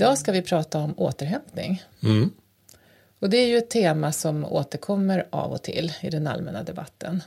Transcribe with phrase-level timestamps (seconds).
[0.00, 1.82] Idag ska vi prata om återhämtning.
[2.02, 2.30] Mm.
[3.18, 7.22] Och det är ju ett tema som återkommer av och till i den allmänna debatten.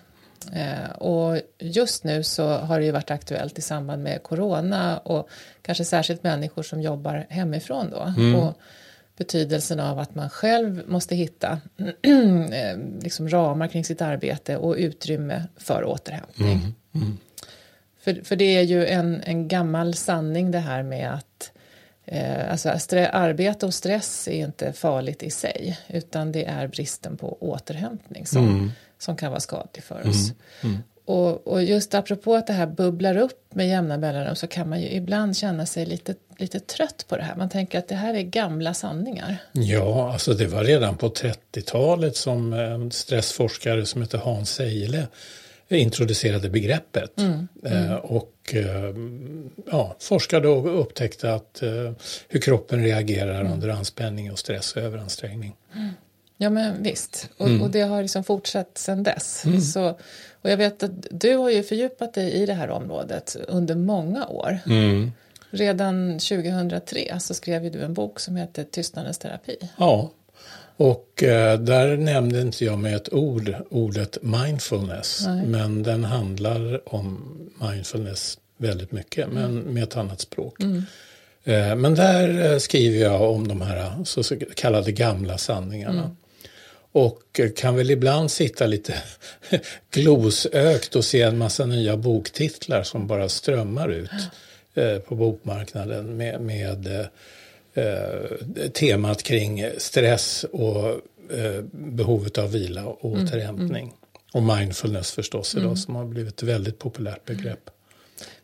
[0.54, 5.30] Eh, och just nu så har det ju varit aktuellt i samband med corona och
[5.62, 8.14] kanske särskilt människor som jobbar hemifrån då.
[8.38, 8.54] Och
[9.18, 11.60] betydelsen av att man själv måste hitta
[12.02, 16.60] eh, liksom ramar kring sitt arbete och utrymme för återhämtning.
[18.00, 21.52] För, för det är ju en, en gammal sanning det här med att
[22.50, 27.38] alltså stre- arbete och stress är inte farligt i sig utan det är bristen på
[27.40, 30.32] återhämtning som, som kan vara skadlig för oss.
[31.06, 34.82] Och, och just apropå att det här bubblar upp med jämna mellanrum så kan man
[34.82, 37.36] ju ibland känna sig lite, lite trött på det här.
[37.36, 39.38] Man tänker att det här är gamla sanningar.
[39.52, 45.08] Ja, alltså det var redan på 30-talet som en stressforskare som heter Hans Eile
[45.70, 47.22] introducerade begreppet.
[47.66, 48.96] Eh, och eh,
[49.72, 51.92] ja, forskade och upptäckte att eh,
[52.28, 55.56] hur kroppen reagerar under anspänning och stress och överansträngning.
[56.38, 59.46] Ja men visst, och, och det har liksom fortsatt sedan dess.
[59.74, 59.90] Så,
[60.42, 64.28] och jag vet att du har ju fördjupat dig i det här området under många
[64.28, 64.60] år.
[65.50, 69.56] Redan 2003 så skrev ju du en bok som heter Tystnadens terapi.
[69.78, 70.12] Ja,
[70.78, 75.24] och eh, där nämnde inte jag med ett ord ordet mindfulness.
[75.28, 75.46] Nej.
[75.46, 80.58] Men den handlar om mindfulness väldigt mycket, men med ett annat språk.
[81.44, 86.16] Eh, men där eh, skriver jag om de här så så kallade gamla sanningarna.
[86.92, 88.94] Och eh, kan väl ibland sitta lite
[89.92, 94.12] glosögt och se en massa nya boktitlar som bara strömmar ut
[94.74, 97.08] eh, på bokmarknaden med, med
[97.74, 100.88] eh, temat kring stress och
[101.38, 103.94] eh, behovet av vila och återhämtning.
[104.34, 107.70] Och mindfulness förstås idag som har blivit ett väldigt populärt begrepp.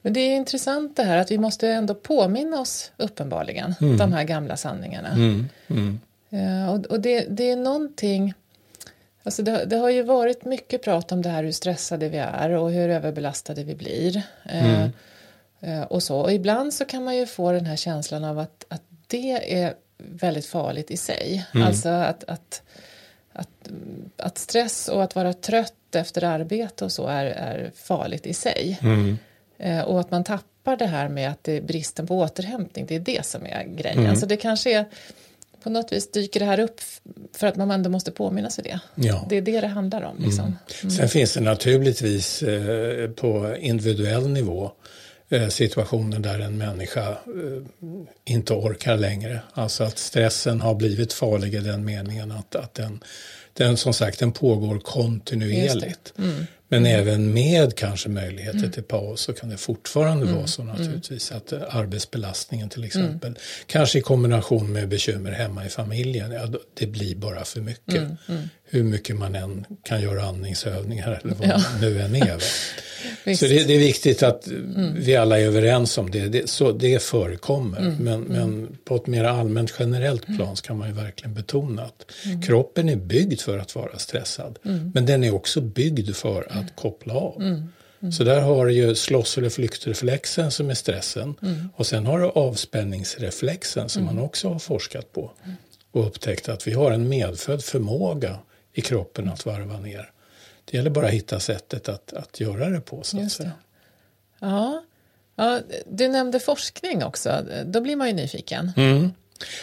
[0.02, 4.24] Men det är intressant det här att vi måste ändå påminna oss uppenbarligen de här
[4.24, 5.10] gamla sanningarna.
[6.30, 8.34] Eh, och och det, det är någonting,
[9.24, 12.50] alltså det, det har ju varit mycket prat om det här hur stressade vi är
[12.50, 14.22] och hur överbelastade vi blir.
[14.46, 14.84] Eh,
[15.60, 16.20] eh, och så.
[16.20, 19.74] Och ibland så kan man ju få den här känslan av att, att det är
[19.98, 21.46] väldigt farligt i sig.
[21.54, 22.62] Alltså att, att,
[23.34, 23.70] att,
[24.18, 28.80] att stress och att vara trött efter arbete och så är, är farligt i sig.
[29.58, 32.96] Eh, och att man tappar det här med att det är bristen på återhämtning, det
[32.96, 34.18] är det som är grejen.
[34.18, 34.86] Så det kanske är,
[35.64, 36.82] på något vis dyker det här upp
[37.34, 38.80] för att man ändå måste påminna sig det.
[38.96, 39.26] Ja.
[39.30, 40.18] Det är det det handlar om.
[40.20, 40.56] Liksom.
[40.98, 44.72] Sen finns det naturligtvis eh, på individuell nivå
[45.50, 47.16] situationer där en människa eh,
[48.26, 49.40] inte orkar längre.
[49.54, 53.04] Alltså att stressen har blivit farlig i den meningen att, att den,
[53.54, 56.14] den som sagt den pågår kontinuerligt.
[56.72, 61.52] Men även med kanske möjligheter till paus så kan det fortfarande vara så naturligtvis att
[61.52, 63.36] eh, arbetsbelastningen till exempel,
[63.66, 68.04] kanske i kombination med bekymmer hemma i familjen, ja, det blir bara för mycket.
[68.72, 71.62] Hur mycket man än kan göra andningsövningar eller vad Ja.
[71.82, 72.38] nu än är.
[73.36, 74.48] Så det, det är viktigt att
[74.96, 76.28] vi alla är överens om det.
[76.28, 77.96] det så det förekommer.
[78.00, 82.06] Men, men på ett mer allmänt generellt plan så kan man ju verkligen betona att
[82.46, 84.60] kroppen är byggd för att vara stressad.
[84.94, 87.62] Men den är också byggd för att koppla av.
[88.18, 91.36] Så där har du ju slåss eller flyktreflexen som är stressen.
[91.76, 95.32] Och sen har du avspänningsreflexen som man också har forskat på.
[95.92, 98.38] Och upptäckt att vi har en medfödd förmåga
[98.74, 100.12] i kroppen att varva ner.
[100.66, 103.04] Det gäller bara att hitta sättet att, att göra det på.
[103.04, 103.40] Så att.
[104.40, 104.84] Ja.
[105.36, 107.46] ja, du nämnde forskning också.
[107.66, 108.72] Då blir man ju nyfiken.
[108.78, 109.12] Mm.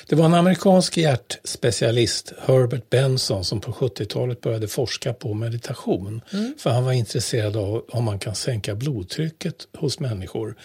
[0.06, 6.20] Det var en amerikansk hjärtspecialist, Herbert Benson, som på 70-talet började forska på meditation.
[6.58, 10.56] För han var intresserad av om man kan sänka blodtrycket hos människor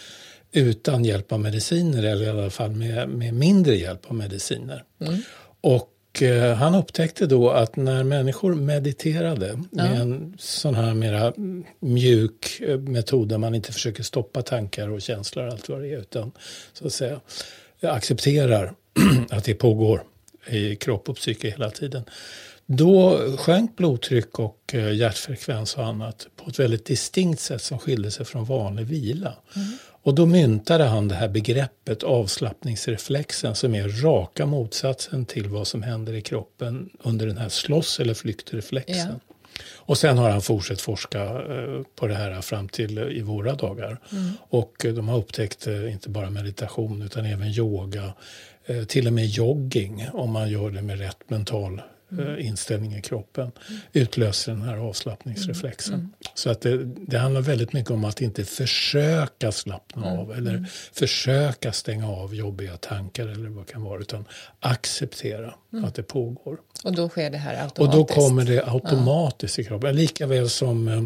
[0.51, 4.83] utan hjälp av mediciner eller i alla fall med, med mindre hjälp av mediciner.
[5.61, 11.33] Och eh, han upptäckte då att när människor mediterade med en sån här mera
[11.79, 15.87] mjuk eh, metod där man inte försöker stoppa tankar och känslor och allt vad det
[15.87, 16.31] är utan
[16.73, 17.19] så att säga
[17.81, 18.73] accepterar
[19.29, 20.03] att det pågår
[20.47, 22.03] i kropp och psyke hela tiden.
[22.65, 28.11] Då sjönk blodtryck och eh, hjärtfrekvens och annat på ett väldigt distinkt sätt som skilde
[28.11, 29.33] sig från vanlig vila.
[30.03, 35.83] Och då myntade han det här begreppet avslappningsreflexen som är raka motsatsen till vad som
[35.83, 39.19] händer i kroppen under den här slåss eller flyktreflexen.
[39.25, 39.31] Ja.
[39.75, 43.55] Och sen har han fortsatt forska eh, på det här fram till eh, i våra
[43.55, 43.99] dagar.
[44.49, 48.13] Och eh, de har upptäckt inte bara meditation utan även yoga,
[48.87, 52.39] till och med jogging om man gör det med rätt mental mm.
[52.39, 53.51] inställning i kroppen
[53.93, 55.93] utlöser den här avslappningsreflexen.
[55.93, 56.09] Mm.
[56.33, 61.71] Så att det, det, handlar väldigt mycket om att inte försöka slappna av eller försöka
[61.71, 64.25] stänga av jobbiga tankar eller vad det kan vara utan
[64.59, 65.53] acceptera
[65.83, 66.57] att det pågår.
[66.83, 67.79] Och då sker det här automatiskt?
[67.79, 69.61] Och då kommer det automatiskt ja.
[69.61, 69.95] i kroppen.
[69.95, 71.03] Likaväl som eh,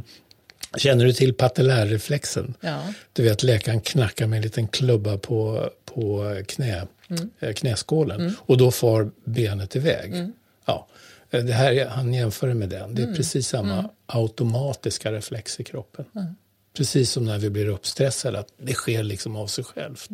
[0.77, 2.53] Känner du till patellärreflexen?
[2.61, 2.93] Ja.
[3.13, 7.29] Du vet läkaren knackar med en liten klubba på, på knä, mm.
[7.39, 8.33] Eh, knäskålen mm.
[8.39, 10.13] och då far benet iväg.
[10.13, 10.33] Mm.
[10.65, 10.87] Ja,
[11.31, 12.95] eh, det här, han jämför med den.
[12.95, 13.15] Det är mm.
[13.15, 13.91] precis samma mm.
[14.05, 16.05] automatiska reflex i kroppen.
[16.15, 16.35] Mm.
[16.73, 20.09] Precis som när vi blir uppstressade, att det sker liksom av sig självt.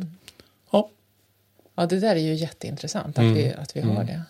[0.71, 0.89] Ja.
[1.75, 4.23] ja, det där är ju jätteintressant att vi, att vi har det.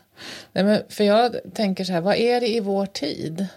[0.51, 3.47] Nej, men för jag tänker så här, vad är det i vår tid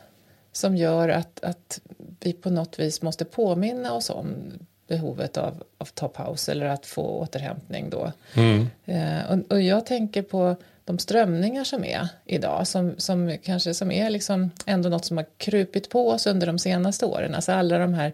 [0.53, 1.81] som gör att, att
[2.21, 4.53] vi på något vis måste påminna oss om
[4.95, 5.63] behovet av,
[5.95, 8.13] ta paus eller att få återhämtning då.
[8.35, 8.69] Mm.
[8.85, 13.91] Eh, och, och, jag tänker på de strömningar som är idag som, som kanske som
[13.91, 17.35] är liksom ändå något som har krupit på oss under de senaste åren.
[17.35, 18.13] Alltså alla de här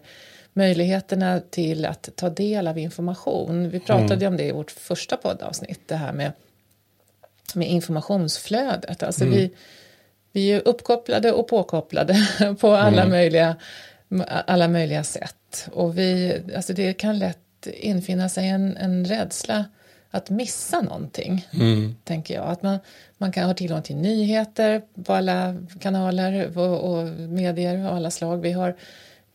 [0.53, 3.69] möjligheterna till att ta del av information.
[3.69, 4.27] Vi pratade mm.
[4.27, 6.31] om det i vårt första poddavsnitt, det här med,
[7.55, 9.03] med informationsflödet.
[9.03, 9.35] Alltså mm.
[9.35, 9.51] vi,
[10.31, 12.27] vi är uppkopplade och påkopplade
[12.59, 13.09] på alla, mm.
[13.09, 13.55] möjliga,
[14.25, 15.35] alla möjliga sätt.
[15.71, 19.65] Och vi, alltså det kan lätt infinna sig en, en rädsla
[20.11, 21.95] att missa någonting, mm.
[22.03, 22.47] tänker jag.
[22.47, 22.79] Att man,
[23.17, 28.37] man kan ha tillgång till nyheter på alla kanaler och, och medier av alla slag.
[28.37, 28.75] Vi har,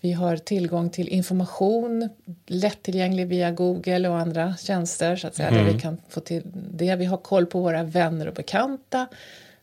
[0.00, 2.08] vi har tillgång till information
[2.46, 5.64] lättillgänglig via Google och andra tjänster så att säga, mm.
[5.64, 6.96] där vi kan få till det.
[6.96, 9.06] Vi har koll på våra vänner och bekanta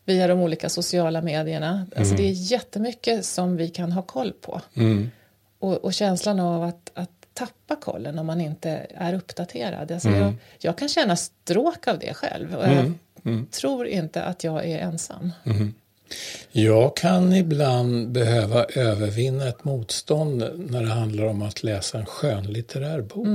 [0.04, 1.70] via de olika sociala medierna.
[1.70, 1.88] Mm.
[1.96, 4.60] Alltså det är jättemycket som vi kan ha koll på.
[4.74, 5.10] Mm.
[5.64, 9.92] Och, och, känslan av att, att tappa kollen om man inte är uppdaterad.
[9.92, 10.20] Alltså mm.
[10.20, 12.98] jag, jag, kan känna stråk av det själv och jag mm.
[13.24, 13.46] Mm.
[13.46, 15.32] tror inte att jag är ensam.
[15.44, 15.74] Mm.
[16.52, 23.00] Jag kan ibland behöva övervinna ett motstånd när det handlar om att läsa en skönlitterär
[23.00, 23.26] bok.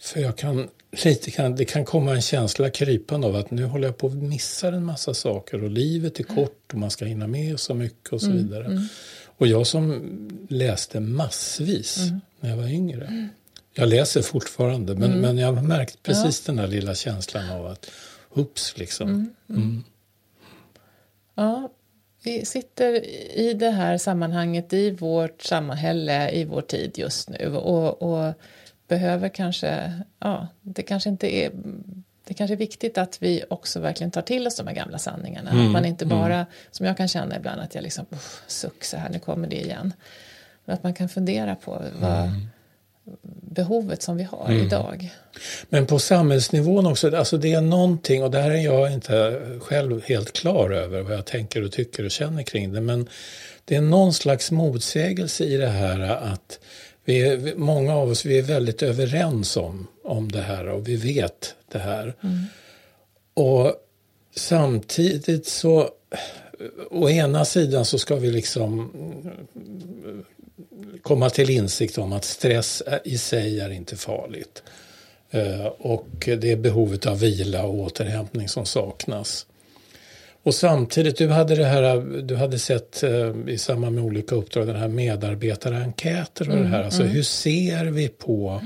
[0.00, 0.68] För jag kan
[1.04, 4.14] lite kan, det kan komma en känsla krypande av att nu håller jag på att
[4.14, 8.12] missa en massa saker och livet är kort och man ska hinna med så mycket
[8.12, 8.64] och så mm, vidare.
[8.64, 8.88] Mm.
[9.40, 10.02] Och jag som
[10.48, 12.20] läste massvis mm.
[12.40, 13.06] när jag var yngre.
[13.06, 13.28] Mm.
[13.72, 15.20] Jag läser fortfarande men, mm.
[15.20, 16.52] men jag har märkt precis ja.
[16.52, 17.90] den där lilla känslan av att
[18.34, 19.34] ups liksom.
[19.48, 19.84] Mm,
[21.34, 21.70] ja,
[22.22, 23.06] vi sitter
[23.38, 28.34] i det här sammanhanget i vårt samhälle, i vår tid just nu och, och
[28.88, 31.52] behöver kanske, ja, det kanske inte är
[32.30, 35.50] det kanske är viktigt att vi också verkligen tar till oss de här gamla sanningarna.
[35.50, 36.46] Mm, att man inte bara, mm.
[36.70, 38.06] som jag kan känna ibland, att jag liksom,
[38.46, 39.92] suck så här, nu kommer det igen.
[40.64, 42.48] Men att man kan fundera på vad mm.
[43.42, 44.66] behovet som vi har mm.
[44.66, 45.10] idag.
[45.68, 50.32] Men på samhällsnivån också, alltså det är någonting, och där är jag inte själv helt
[50.32, 53.08] klar över vad jag tänker och tycker och känner kring det, men
[53.64, 56.58] det är någon slags motsägelse i det här att
[57.10, 60.96] vi är, många av oss vi är väldigt överens om, om det här och vi
[60.96, 62.14] vet det här.
[62.22, 62.44] Mm.
[63.34, 63.74] Och
[64.34, 65.90] samtidigt så,
[66.90, 68.90] å ena sidan så ska vi liksom
[71.02, 74.62] komma till insikt om att stress i sig är inte farligt.
[75.30, 79.46] Eh, och det är behovet av vila och återhämtning som saknas.
[80.42, 84.66] Och samtidigt, du hade, det här, du hade sett eh, i samband med olika uppdrag
[84.66, 86.84] den här medarbetarenkäter och mm, det här.
[86.84, 87.14] Alltså mm.
[87.14, 88.62] hur ser vi på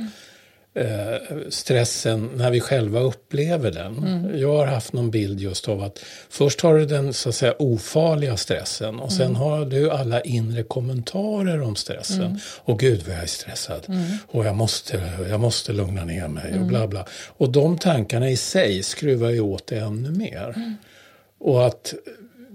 [0.75, 3.99] eh, stressen när vi själva upplever den?
[3.99, 4.39] Mm.
[4.39, 7.55] Jag har haft någon bild just av att först har du den så att säga
[7.59, 9.37] ofarliga stressen och sen mm.
[9.37, 12.23] har du alla inre kommentarer om stressen.
[12.23, 12.39] Mm.
[12.65, 14.03] Och gud vad jag är stressad mm.
[14.27, 17.07] och jag måste, jag måste lugna ner mig och bla bla.
[17.37, 20.77] Och de tankarna i sig skruvar ju åt det ännu mer.
[21.45, 21.95] Och att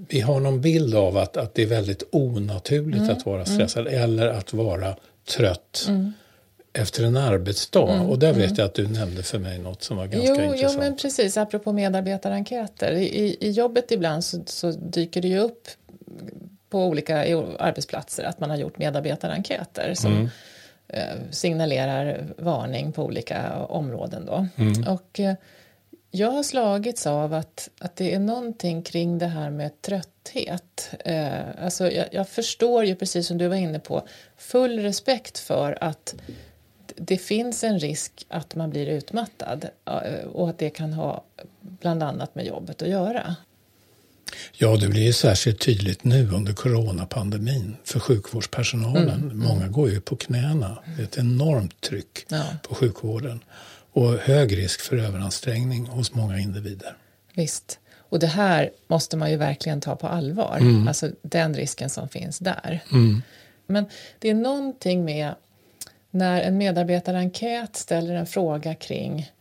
[0.09, 3.17] vi har någon bild av att, att det är väldigt onaturligt mm.
[3.17, 4.03] att vara stressad mm.
[4.03, 4.95] eller att vara
[5.27, 6.13] trött mm.
[6.73, 7.93] efter en arbetsdag.
[7.93, 8.09] Mm.
[8.09, 8.55] Och där vet mm.
[8.57, 10.73] jag att du nämnde för mig något som var ganska jo, intressant.
[10.73, 12.91] Jo, men precis, apropå medarbetarenkäter.
[12.91, 15.67] I, i jobbet ibland så, så dyker det ju upp
[16.69, 17.17] på olika
[17.59, 20.29] arbetsplatser att man har gjort medarbetarenkäter som mm.
[20.87, 24.25] eh, signalerar varning på olika områden.
[24.25, 24.47] Då.
[24.91, 25.35] Och eh,
[26.11, 30.89] jag har slagits av att, att det är någonting kring det här med trötthet.
[31.05, 35.83] Eh, alltså jag, jag, förstår ju, precis som du var inne på, full respekt för
[35.83, 36.15] att
[36.95, 41.23] det finns en risk att man blir utmattad eh, och att det kan ha
[41.59, 43.35] bland annat med jobbet att göra.
[44.53, 49.09] Ja, det blir särskilt tydligt nu under coronapandemin för sjukvårdspersonalen.
[49.09, 49.39] Mm, mm.
[49.39, 50.79] Många går ju på knäna.
[50.95, 52.43] Det är ett enormt tryck ja.
[52.63, 53.43] på sjukvården
[53.99, 56.97] och hög risk för överansträngning hos många individer.
[57.33, 57.79] Visst.
[57.95, 60.87] Och det här måste man ju verkligen ta på allvar, mm.
[60.87, 62.83] alltså den risken som finns där.
[62.91, 63.21] Mm.
[63.65, 63.85] Men
[64.19, 65.33] det är någonting med
[66.11, 69.31] när en medarbetarenkät ställer en fråga kring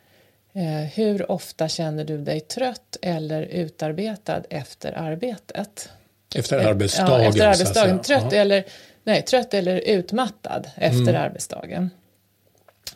[0.53, 5.88] eh, hur ofta känner du dig trött eller utarbetad efter arbetet?
[6.35, 7.23] Efter arbetsdagen?
[7.23, 8.03] Ja, efter arbetsdagen.
[8.03, 8.38] Trött, ja.
[8.38, 8.65] eller,
[9.05, 11.23] nej, trött eller utmattad efter mm.
[11.23, 11.91] arbetsdagen.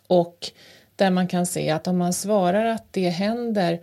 [0.07, 0.52] Och
[1.02, 3.80] där man kan se att om man svarar att det händer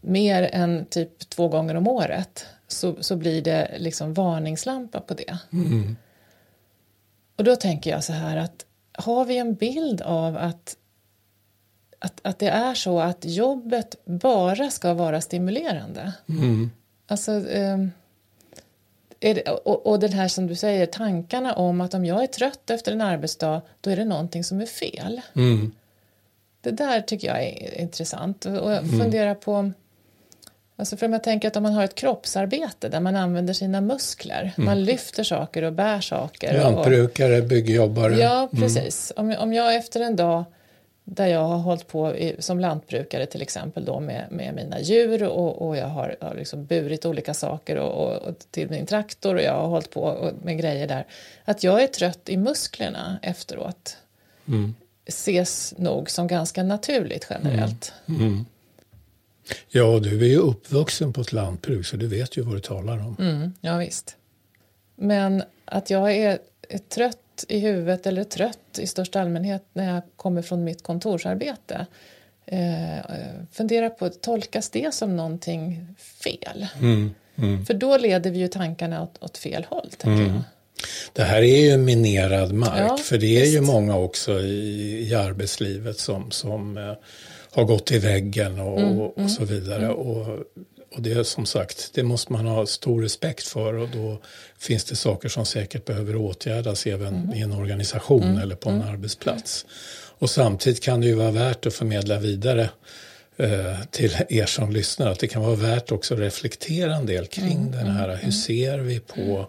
[0.00, 5.38] mer än typ två gånger om året så, så blir det liksom varningslampa på det.
[5.52, 5.96] Mm.
[7.36, 10.76] Och då tänker jag så här att har vi en bild av att,
[11.98, 16.12] att, att det är så att jobbet bara ska vara stimulerande?
[16.28, 16.70] Mm.
[17.06, 17.78] Alltså, eh,
[19.18, 22.70] det, och, och det här som du säger, tankarna om att om jag är trött
[22.70, 25.20] efter en arbetsdag då är det någonting som är fel.
[25.36, 25.72] Mm.
[26.64, 28.44] Det där tycker jag är intressant.
[28.44, 29.00] Och jag mm.
[29.00, 29.72] funderar på
[30.76, 33.80] Alltså för om jag tänker att om man har ett kroppsarbete där man använder sina
[33.80, 34.66] muskler, mm.
[34.66, 36.60] man lyfter saker och bär saker.
[36.60, 38.18] Lantbrukare, och, byggjobbare.
[38.18, 38.62] Ja, mm.
[38.62, 39.12] precis.
[39.16, 39.36] Mm.
[39.36, 40.44] Om, om jag efter en dag
[41.04, 45.22] där jag har hållit på i, som lantbrukare till exempel då med, med mina djur
[45.22, 49.34] och, och jag har, har liksom burit olika saker och, och, och, till min traktor
[49.34, 51.06] och jag har hållit på med grejer där.
[51.44, 53.96] Att jag är trött i musklerna efteråt
[54.48, 54.74] mm.
[55.06, 57.92] Ses nog som ganska naturligt generellt.
[58.06, 58.20] Mm.
[58.20, 58.44] mm.
[59.68, 62.98] Ja, du är ju uppvuxen på ett lantbruk så du vet ju vad du talar
[62.98, 63.16] om.
[63.18, 64.16] Mm, ja, visst.
[64.96, 70.02] Men att jag är, är trött i huvudet eller trött i största allmänhet när jag
[70.16, 71.86] kommer från mitt kontorsarbete.
[72.46, 72.98] Eh,
[73.52, 76.66] fundera på, tolkas det som någonting fel?
[76.78, 77.66] Mm, mm.
[77.66, 80.34] För då leder vi ju tankarna åt, åt fel håll, tänker mm.
[80.34, 80.42] jag.
[81.12, 83.54] Det här är ju minerad mark, ja, för det är visst.
[83.54, 86.92] ju många också i, i arbetslivet som, som eh,
[87.50, 89.84] har gått i väggen och, mm, och, och mm, så vidare.
[89.84, 89.96] Mm.
[89.96, 90.28] Och,
[90.94, 94.18] och det är som sagt, det måste man ha stor respekt för och då
[94.58, 97.34] finns det saker som säkert behöver åtgärdas även mm.
[97.34, 98.38] i en organisation mm.
[98.38, 98.88] eller på en mm.
[98.88, 99.66] arbetsplats.
[100.18, 102.70] Och samtidigt kan det ju vara värt att förmedla vidare
[103.36, 107.26] eh, till er som lyssnar att det kan vara värt också att reflektera en del
[107.26, 107.70] kring mm.
[107.70, 109.46] den här, hur ser vi på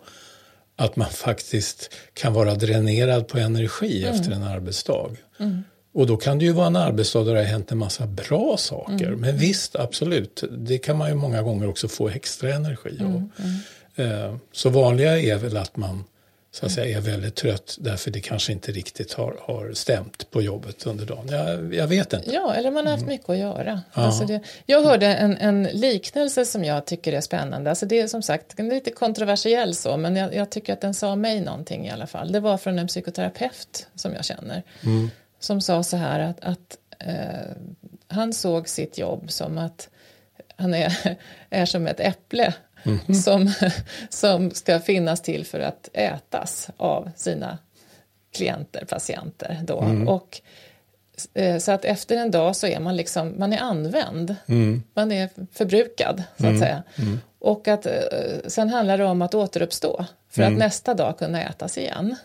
[0.75, 5.10] att man faktiskt kan vara dränerad på energi efter en arbetsdag.
[5.94, 8.58] Och då kan det ju vara en arbetsdag där det har hänt en massa bra
[8.58, 9.08] saker.
[9.08, 9.20] Mm.
[9.20, 13.05] Men visst, absolut, det kan man ju många gånger också få extra energi av.
[13.05, 13.29] Mm.
[13.96, 14.24] Mm.
[14.24, 16.03] Eh, så vanliga är väl att man
[16.56, 20.42] så att säga, är väldigt trött därför det kanske inte riktigt har, har stämt på
[20.42, 21.28] jobbet under dagen.
[21.32, 22.32] Jag, jag vet inte.
[22.34, 23.14] Ja, eller man har haft mm.
[23.14, 23.82] mycket att göra.
[23.92, 27.70] Alltså det, jag hörde en, en liknelse som jag tycker är spännande.
[27.70, 31.16] Alltså det är som sagt lite kontroversiell så, men jag, jag, tycker att den sa
[31.16, 32.32] mig någonting i alla fall.
[32.32, 34.64] Det var från en psykoterapeut som jag känner.
[34.84, 35.10] Mm
[35.46, 37.52] som sa så här att, att eh,
[38.08, 39.90] han såg sitt jobb som att
[40.56, 41.18] han är,
[41.50, 42.54] är som ett äpple
[42.86, 43.54] mm som,
[44.10, 47.58] som ska finnas till för att ätas av sina
[48.34, 49.62] klienter, patienter.
[49.63, 49.80] Då.
[49.82, 50.08] Mm.
[50.08, 50.42] Och,
[51.34, 54.84] eh, så att efter en dag så är man liksom, man är använd, mm.
[54.94, 56.60] man är förbrukad så att mm.
[56.60, 56.84] säga.
[56.98, 57.20] Mm.
[57.39, 57.94] Och att eh,
[58.48, 60.60] sen handlar det om att återuppstå för att mm.
[60.60, 62.15] nästa dag kunna ätas igen.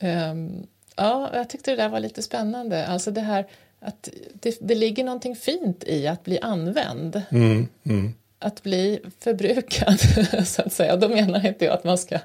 [0.00, 0.66] Um,
[0.98, 2.86] Ja, jag tyckte det där var lite spännande.
[2.86, 3.46] Alltså det här
[3.80, 7.22] att det, det ligger någonting fint i att bli använd.
[7.30, 8.14] Mm, mm.
[8.40, 10.00] Att bli förbrukad,
[10.46, 10.96] så att säga.
[10.96, 12.18] Då menar inte jag att man ska,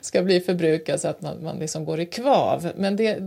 [0.00, 2.72] ska bli förbrukad så att man, man liksom går i kvav.
[2.76, 3.18] Men det,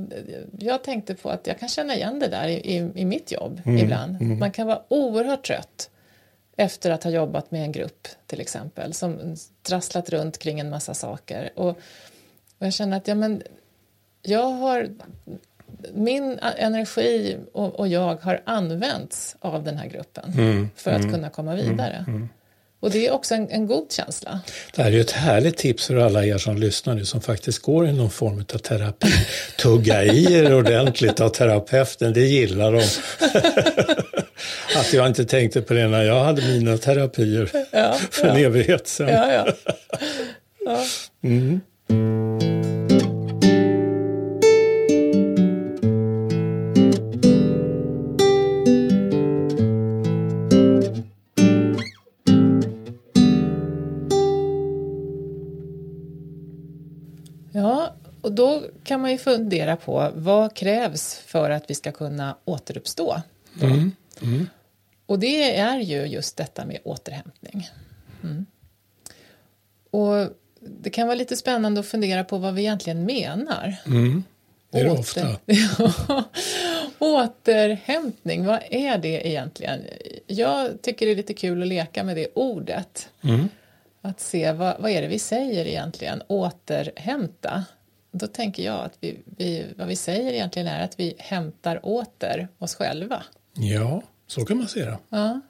[0.59, 3.61] jag tänkte på att jag kan känna igen det där i, i, i mitt jobb
[3.65, 4.21] mm, ibland.
[4.21, 4.39] Mm.
[4.39, 5.89] Man kan vara oerhört trött
[6.55, 10.93] efter att ha jobbat med en grupp till exempel som trasslat runt kring en massa
[10.93, 11.51] saker.
[11.55, 11.69] Och,
[12.57, 13.43] och jag känner att ja, men
[14.21, 14.89] jag har
[15.93, 21.11] min energi och, och, jag har använts av den här gruppen mm, för att mm,
[21.11, 22.05] kunna komma vidare.
[22.07, 22.29] Mm, mm,
[22.79, 24.39] och det är också en, en, god känsla.
[24.75, 27.61] Det här är ju ett härligt tips för alla er som lyssnar nu som faktiskt
[27.61, 29.07] går i någon form av terapi.
[29.57, 32.83] Tugga i er ordentligt av terapeuten, det gillar de.
[34.79, 38.33] att jag inte tänkte på det när jag hade mina terapier ja, för ja.
[38.33, 39.09] en evighet sedan.
[39.09, 39.47] Ja, ja.
[40.65, 40.85] ja.
[58.35, 63.21] Då kan man ju fundera på vad krävs för att vi ska kunna återuppstå?
[63.61, 63.91] Mm.
[64.21, 64.49] Mm.
[65.05, 67.69] Och det är ju just detta med återhämtning.
[68.23, 68.45] Mm.
[69.91, 73.75] Och det kan vara lite spännande att fundera på vad vi egentligen menar.
[73.85, 74.23] Mm.
[74.69, 75.39] Det är det ofta.
[76.99, 79.81] Återhämtning, vad är det egentligen?
[80.27, 83.09] Jag tycker det är lite kul att leka med det ordet.
[83.23, 83.49] Mm.
[84.01, 87.65] Att se vad, vad är det vi säger egentligen, återhämta.
[88.15, 92.47] Då tänker jag att vi, vi, vad vi säger egentligen är att vi hämtar åter
[92.57, 93.23] oss själva.
[93.53, 94.97] Ja, så kan man se det.
[95.09, 95.41] Ja.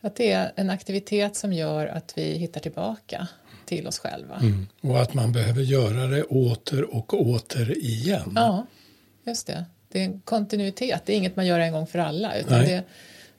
[0.00, 3.28] Att det är en aktivitet som gör att vi hittar tillbaka
[3.64, 4.36] till oss själva.
[4.36, 4.66] Mm.
[4.80, 8.32] Och att man behöver göra det åter och åter igen.
[8.34, 8.66] Ja,
[9.24, 9.64] just det.
[9.88, 12.38] Det är en kontinuitet, det är inget man gör en gång för alla.
[12.38, 12.84] Utan det,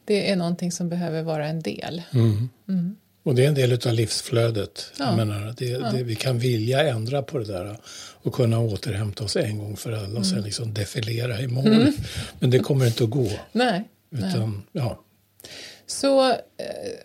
[0.06, 2.02] det, är någonting som behöver vara en del.
[2.14, 2.50] Mm.
[2.68, 2.96] Mm.
[3.28, 4.92] Och det är en del av livsflödet.
[5.00, 5.06] Ja.
[5.06, 5.92] Jag menar, det, Ja.
[5.92, 7.78] det, vi kan vilja ändra på det där
[8.22, 10.24] och kunna återhämta oss en gång för alla och Mm.
[10.24, 11.92] sen liksom defilera i mål.
[12.40, 13.30] Men det kommer inte att gå.
[13.52, 14.30] Nej, nej.
[14.30, 15.00] Utan, ja.
[15.86, 16.36] Så eh,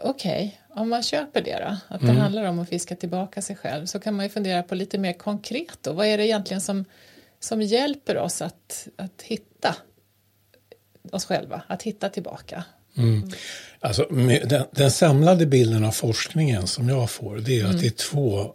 [0.02, 2.16] okej, om man köper det då, att det Mm.
[2.20, 5.12] handlar om att fiska tillbaka sig själv, så kan man ju fundera på lite mer
[5.12, 5.92] konkret då.
[5.92, 6.84] Vad är det egentligen som,
[7.40, 9.76] som hjälper oss att, att hitta
[11.12, 12.64] oss själva, att hitta tillbaka?
[12.96, 13.30] Mm.
[13.80, 14.06] Alltså,
[14.44, 17.74] den, den samlade bilden av forskningen som jag får det är Mm.
[17.74, 18.54] att det är två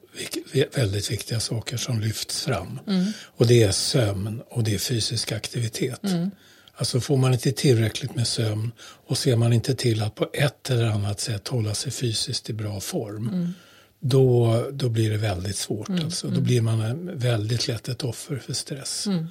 [0.76, 2.80] väldigt viktiga saker som lyfts fram.
[2.88, 3.06] Mm.
[3.26, 6.04] Och det är sömn och det är fysisk aktivitet.
[6.04, 6.32] Mm.
[6.76, 8.72] Alltså får man inte tillräckligt med sömn
[9.08, 12.54] och ser man inte till att på ett eller annat sätt hålla sig fysiskt i
[12.54, 13.54] bra form Mm.
[14.00, 15.90] då, då blir det väldigt svårt.
[15.90, 16.28] Alltså.
[16.28, 19.08] Då blir man väldigt lätt ett offer för stress.
[19.08, 19.28] Mm.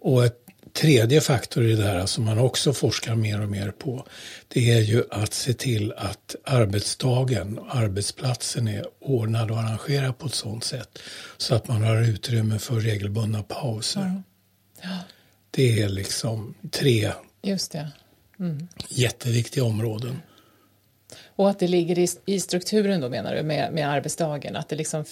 [0.00, 0.38] Och ett
[0.80, 4.06] tredje faktor i det här som man också forskar mer och mer på
[4.48, 10.34] det är ju att se till att arbetsdagen, arbetsplatsen är ordnad och arrangerad på ett
[10.34, 10.98] sådant sätt
[11.36, 14.22] så att man har utrymme för regelbundna pauser.
[14.82, 14.98] Ja,
[15.50, 17.12] Det är liksom tre
[17.42, 17.90] just det.
[18.88, 20.22] jätteviktiga områden.
[21.36, 24.76] Och att det ligger i, i strukturen då menar du med, med arbetsdagen, att det
[24.76, 25.04] liksom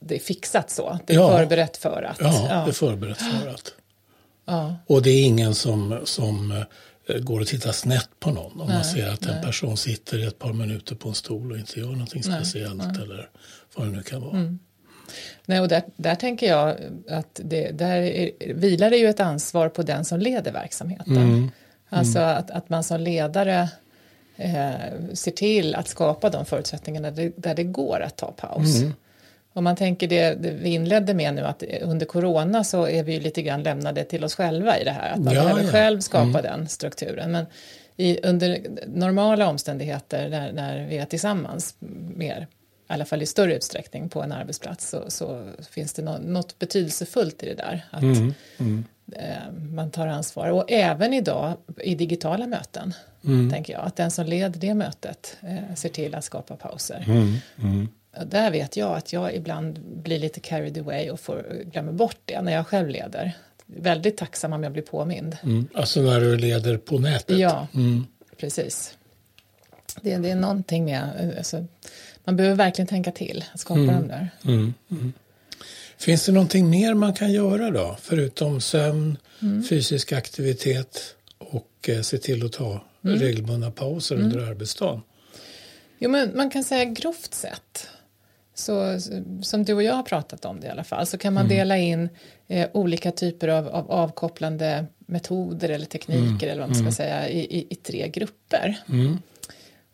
[0.00, 1.28] det är fixat så, det är Ja.
[1.38, 2.20] förberett för att.
[2.20, 3.72] Ja, ja, det är förberett för att.
[4.48, 6.64] Ja, Och det är ingen som, som
[7.08, 9.42] eh, går och tittar snett på någon om man Nej, ser att en nej.
[9.44, 12.98] person sitter i ett par minuter på en stol och inte gör någonting Nej, speciellt
[12.98, 13.30] eller
[13.76, 14.56] vad det nu kan vara.
[15.46, 16.76] Nej, och där, där tänker jag
[17.08, 21.16] att det, där är, vilar det ju ett ansvar på den som leder verksamheten.
[21.16, 21.50] Mm.
[21.88, 23.68] Alltså att, att man som ledare
[24.36, 24.72] eh,
[25.12, 28.76] ser till att skapa de förutsättningarna där det, där det går att ta paus.
[28.76, 28.94] Mm.
[29.58, 33.12] Om man tänker det, det vi inledde med nu att under corona så är vi
[33.14, 35.10] ju lite grann lämnade till oss själva i det här.
[35.12, 35.70] Att man Ja, behöver ja.
[35.70, 37.32] själv skapa den strukturen.
[37.32, 37.46] Men
[37.96, 41.74] i, under normala omständigheter när, när vi är tillsammans
[42.16, 42.46] mer,
[42.90, 46.58] i alla fall i större utsträckning på en arbetsplats så, så finns det nå, något
[46.58, 47.84] betydelsefullt i det där.
[47.90, 48.34] Att Mm.
[48.58, 48.84] Mm.
[49.12, 50.48] eh, man tar ansvar.
[50.50, 52.94] Och även idag i digitala möten,
[53.24, 53.50] Mm.
[53.50, 57.04] tänker jag, att den som leder det mötet eh, ser till att skapa pauser.
[57.08, 57.34] Mm.
[57.62, 57.88] Mm.
[58.26, 62.42] Där vet jag att jag ibland blir lite carried away och får, glömmer bort det
[62.42, 63.32] när jag själv leder.
[63.66, 65.36] Väldigt tacksam om jag blir påmind.
[65.42, 65.68] Mm.
[65.74, 67.38] Alltså när du leder på nätet?
[67.38, 67.66] Ja.
[67.74, 68.06] Mm.
[68.36, 68.94] Precis.
[70.02, 71.66] Det, det är någonting med, alltså,
[72.24, 73.94] man behöver verkligen tänka till skapa Mm.
[73.94, 74.30] de där.
[74.44, 74.74] Mm.
[74.90, 75.12] Mm.
[75.98, 77.96] Finns det någonting mer man kan göra då?
[78.00, 79.64] Förutom sömn, Mm.
[79.64, 83.18] fysisk aktivitet och eh, se till att ta Mm.
[83.20, 85.00] regelbundna pauser under arbetsdagen?
[85.98, 87.88] Jo, men man kan säga grovt sett,
[88.58, 88.98] så,
[89.42, 91.56] som du och jag har pratat om det i alla fall, så kan man Mm.
[91.56, 92.08] dela in
[92.48, 97.38] eh, olika typer av, av avkopplande metoder eller tekniker eller vad man ska säga i,
[97.38, 98.78] i, i tre grupper.
[98.88, 99.18] Mm.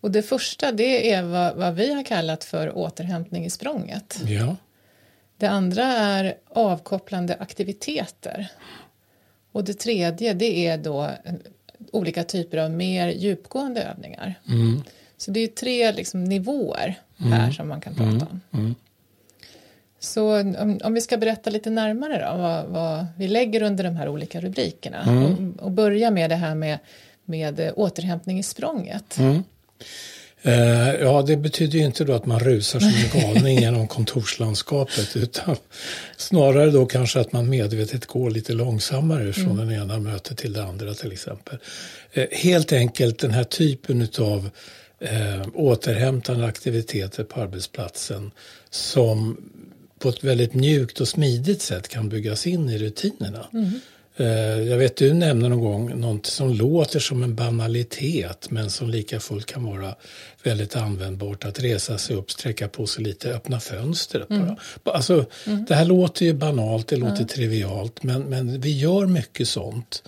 [0.00, 4.20] Och det första det är vad, vad vi har kallat för återhämtning i språnget.
[4.26, 4.56] Ja.
[5.36, 8.46] Det andra är avkopplande aktiviteter.
[9.52, 11.34] Och det tredje det är då eh,
[11.92, 14.34] olika typer av mer djupgående övningar.
[14.48, 14.82] Mm.
[15.16, 18.40] Så det är tre liksom, nivåer här som man kan prata om.
[18.52, 18.74] Mm.
[20.00, 23.96] Så om, om vi ska berätta lite närmare då, vad, vad vi lägger under de
[23.96, 25.24] här olika rubrikerna Mm.
[25.24, 26.78] och, och börja med det här med,
[27.24, 29.18] med eh, återhämtning i språnget.
[29.18, 29.42] Mm.
[30.42, 35.16] Eh, ja, det betyder ju inte då att man rusar som en galning genom kontorslandskapet
[35.16, 35.56] utan
[36.16, 40.64] snarare då kanske att man medvetet går lite långsammare från den ena mötet till det
[40.64, 41.58] andra till exempel.
[42.12, 44.50] Eh, helt enkelt den här typen av
[45.04, 48.30] eh, återhämtande aktiviteter på arbetsplatsen
[48.70, 49.36] som
[49.98, 53.46] på ett väldigt mjukt och smidigt sätt kan byggas in i rutinerna.
[54.16, 54.26] Eh,
[54.68, 59.20] Jag vet du nämnde någon gång något som låter som en banalitet men som lika
[59.20, 59.94] fullt kan vara
[60.42, 61.44] väldigt användbart.
[61.44, 64.56] Att resa sig upp, sträcka på sig lite, öppna fönstret bara.
[64.84, 65.24] Alltså,
[65.68, 70.02] Det här låter ju banalt, det låter trivialt men, men vi gör mycket sånt.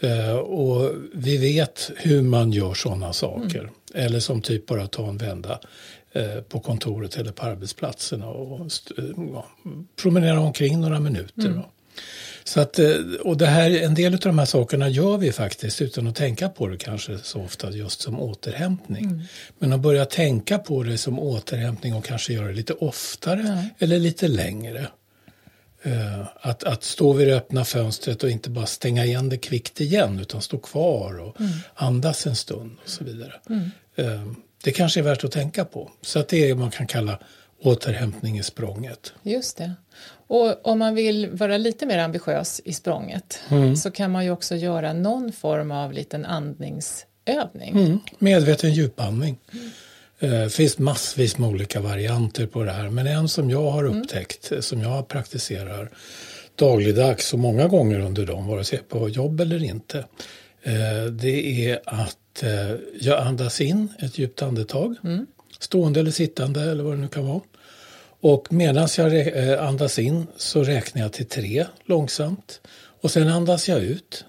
[0.00, 3.70] Eh, och vi vet hur man gör sådana saker.
[3.94, 5.60] Eller som typ bara ta en vända
[6.12, 8.70] eh, på kontoret eller på arbetsplatserna och
[9.16, 9.46] ja,
[10.02, 11.48] promenera omkring några minuter.
[11.48, 11.64] va.
[12.44, 15.82] Så att, eh, och det här, en del av de här sakerna gör vi faktiskt
[15.82, 19.04] utan att tänka på det kanske så ofta just som återhämtning.
[19.04, 19.20] Mm.
[19.58, 23.64] Men att börja tänka på det som återhämtning och kanske göra det lite oftare mm.
[23.78, 24.86] eller lite längre.
[25.86, 29.80] Uh, att, att stå vid det öppna fönstret och inte bara stänga igen det kvickt
[29.80, 31.52] igen utan stå kvar och mm.
[31.74, 33.32] andas en stund och så vidare.
[33.50, 33.68] Uh,
[34.64, 35.90] det kanske är värt att tänka på.
[36.02, 37.18] Så att det är vad man kan kalla
[37.62, 39.12] återhämtning i språnget.
[39.22, 39.72] Just det.
[40.26, 43.76] Och om man vill vara lite mer ambitiös i språnget mm.
[43.76, 47.70] så kan man ju också göra någon form av liten andningsövning.
[47.70, 47.98] Mm.
[48.18, 49.38] Medveten djupandning.
[49.52, 49.70] Mm.
[50.20, 54.00] Det finns massvis med olika varianter på det här men en som jag har mm.
[54.02, 55.90] upptäckt, som jag praktiserar
[56.54, 60.04] dagligdags och många gånger under dagen, vare sig på jobb eller inte, eh,
[61.10, 65.26] det är att eh, jag andas in ett djupt andetag, mm.
[65.58, 67.40] stående eller sittande eller vad det nu kan vara.
[68.20, 72.60] Och medan jag eh, andas in så räknar jag till tre långsamt.
[73.00, 74.24] Och sen andas jag ut.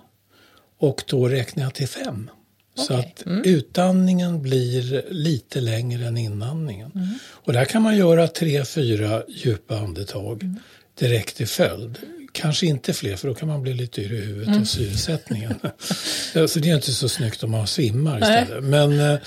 [0.78, 2.30] Och då räknar jag till fem.
[2.74, 2.86] Okay.
[2.86, 3.44] Så att mm.
[3.46, 6.92] utandningen blir lite längre än inandningen.
[6.96, 7.08] Mm.
[7.24, 10.60] Och där kan man göra tre, fyra djupa andetag mm.
[11.00, 11.98] direkt i följd.
[12.32, 14.62] Kanske inte fler för då kan man bli lite yr i huvudet mm.
[14.62, 15.56] av syresättningen.
[16.48, 18.50] så det är inte så snyggt om man svimmar istället.
[18.50, 18.62] Nej.
[18.62, 19.20] Men eh,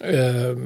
[0.00, 0.56] eh,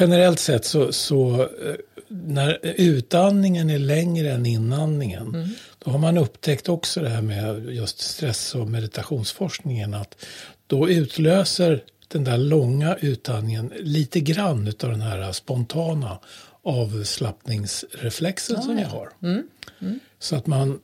[0.00, 1.74] generellt sett så, så eh,
[2.08, 5.48] när utandningen är längre än inandningen mm.
[5.78, 10.24] då har man upptäckt också det här med just stress och meditationsforskningen att
[10.66, 16.18] då utlöser den där långa utandningen lite grann av den här spontana
[16.62, 19.08] avslappningsreflexen ja, som vi har.
[19.22, 19.42] Mm.
[19.80, 20.00] Mm.
[20.18, 20.78] Så att man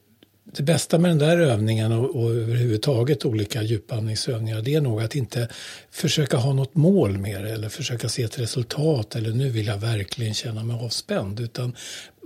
[0.56, 5.14] det bästa med den där övningen och, och överhuvudtaget olika djupandningsövningar det är nog att
[5.14, 5.48] inte
[5.90, 9.78] försöka ha något mål med det eller försöka se ett resultat eller nu vill jag
[9.78, 11.76] verkligen känna mig avspänd utan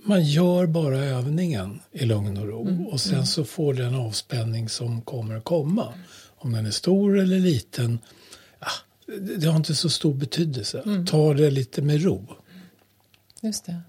[0.04, 4.68] man gör bara övningen i lugn och ro mm, och sen så får den avspänning
[4.68, 5.94] som kommer komma.
[6.36, 7.98] Om den är stor eller liten,
[8.60, 8.70] ja,
[9.38, 10.82] det har inte så stor betydelse.
[10.86, 11.06] Mm.
[11.06, 12.26] Ta det lite med ro.
[13.42, 13.80] Just det.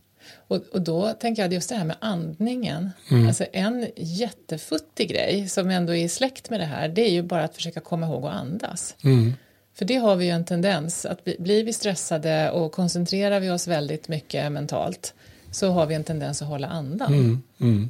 [0.47, 2.89] Och, och då tänker jag just det här med andningen.
[3.11, 3.27] Mm.
[3.27, 7.43] Alltså en jättefuttig grej som ändå är släkt med det här det är ju bara
[7.43, 8.95] att försöka komma ihåg att andas.
[9.03, 9.33] Mm.
[9.75, 13.49] För det har vi ju en tendens att bli, blir vi stressade och koncentrerar vi
[13.49, 15.13] oss väldigt mycket mentalt
[15.51, 17.13] så har vi en tendens att hålla andan.
[17.13, 17.41] Mm.
[17.59, 17.89] mm.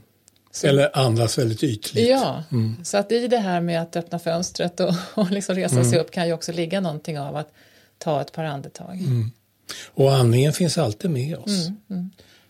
[0.63, 2.09] Eller andas väldigt ytligt.
[2.09, 2.75] Ja, mm.
[2.83, 5.99] så att i det här med att öppna fönstret och, och liksom resa sig mm.
[5.99, 7.53] upp kan ju också ligga någonting av att
[7.97, 8.99] ta ett par andetag.
[9.85, 11.67] Och andningen finns alltid med oss.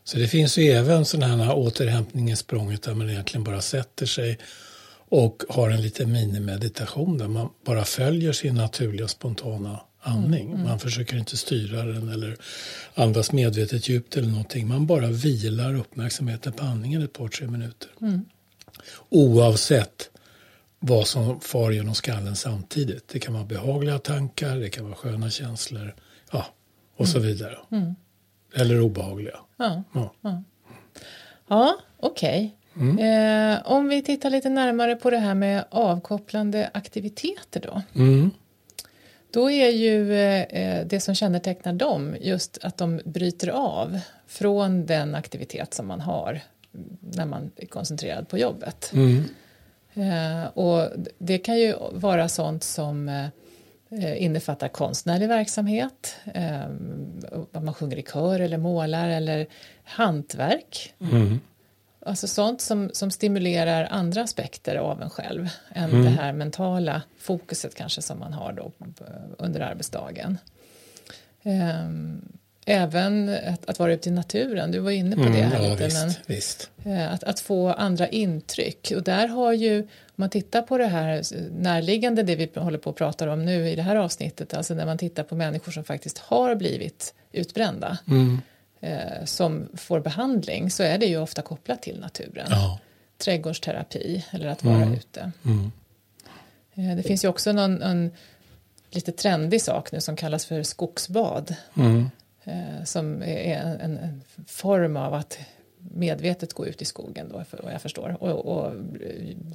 [0.10, 4.06] Så det finns ju även sådana här återhämtning i språnget där man egentligen bara sätter
[4.06, 4.40] sig
[5.10, 10.46] och har en liten minimeditation där man bara följer sin naturliga spontana andning.
[10.46, 10.68] Mm, mm.
[10.68, 12.38] Man försöker inte styra den eller
[12.94, 14.68] andas medvetet djupt eller någonting.
[14.68, 17.90] Man bara vilar uppmärksamheten på andningen ett par, tre minuter.
[18.02, 18.26] Mm.
[19.10, 20.10] Oavsett
[20.80, 23.08] vad som far genom skallen samtidigt.
[23.08, 25.96] Det kan vara behagliga tankar, det kan vara sköna känslor
[26.32, 26.46] ja,
[26.98, 27.28] och så mm.
[27.28, 27.58] vidare.
[27.72, 27.96] Mm.
[28.56, 29.40] Eller obehagliga.
[29.60, 30.14] Ja, ja.
[30.22, 30.44] ja.
[31.48, 32.56] ja okej.
[32.76, 32.90] Okay.
[32.90, 33.00] Mm.
[33.00, 37.82] Eh, om vi tittar lite närmare på det här med avkopplande aktiviteter då.
[38.02, 38.32] Mm.
[39.32, 45.16] Då är ju eh, det som kännetecknar dem just att de bryter av från den
[45.16, 46.42] aktivitet som man har
[47.00, 48.92] när man är koncentrerad på jobbet.
[48.94, 49.24] Mm.
[49.94, 53.30] Eh, och det kan ju vara sånt som eh, Eh,
[53.92, 56.68] innefattar konstnärlig verksamhet, eh,
[57.52, 59.48] man sjunger i kör eller målar eller
[59.84, 60.94] hantverk.
[61.02, 61.40] Mm.
[62.06, 66.04] Alltså sånt som, som stimulerar andra aspekter av en själv än mm.
[66.04, 68.72] det här mentala fokuset kanske som man har då
[69.38, 70.38] under arbetsdagen.
[72.66, 75.72] Även att, att vara ute i naturen, du var inne på det här mm, ja,
[75.72, 75.84] lite.
[75.86, 76.70] Visst, men, visst.
[76.86, 79.88] Eh, att, att få andra intryck och där har ju
[80.20, 83.76] man tittar på det här närliggande, det vi håller på att prata om nu i
[83.76, 88.42] det här avsnittet, alltså när man tittar på människor som faktiskt har blivit utbrända, mm.
[88.80, 92.48] eh, som får behandling, så är det ju ofta kopplat till naturen.
[92.50, 92.80] Ja.
[93.18, 94.94] Trädgårdsterapi eller att vara mm.
[94.94, 95.32] ute.
[95.46, 95.72] Mm.
[96.74, 98.12] Eh, det finns ju också någon en
[98.90, 101.56] lite trendig sak nu som kallas för skogsbad.
[101.78, 102.10] Mm.
[102.44, 105.40] Eh, som är en, en, form av att
[105.96, 108.74] medvetet gå ut i skogen då, vad jag förstår, och, och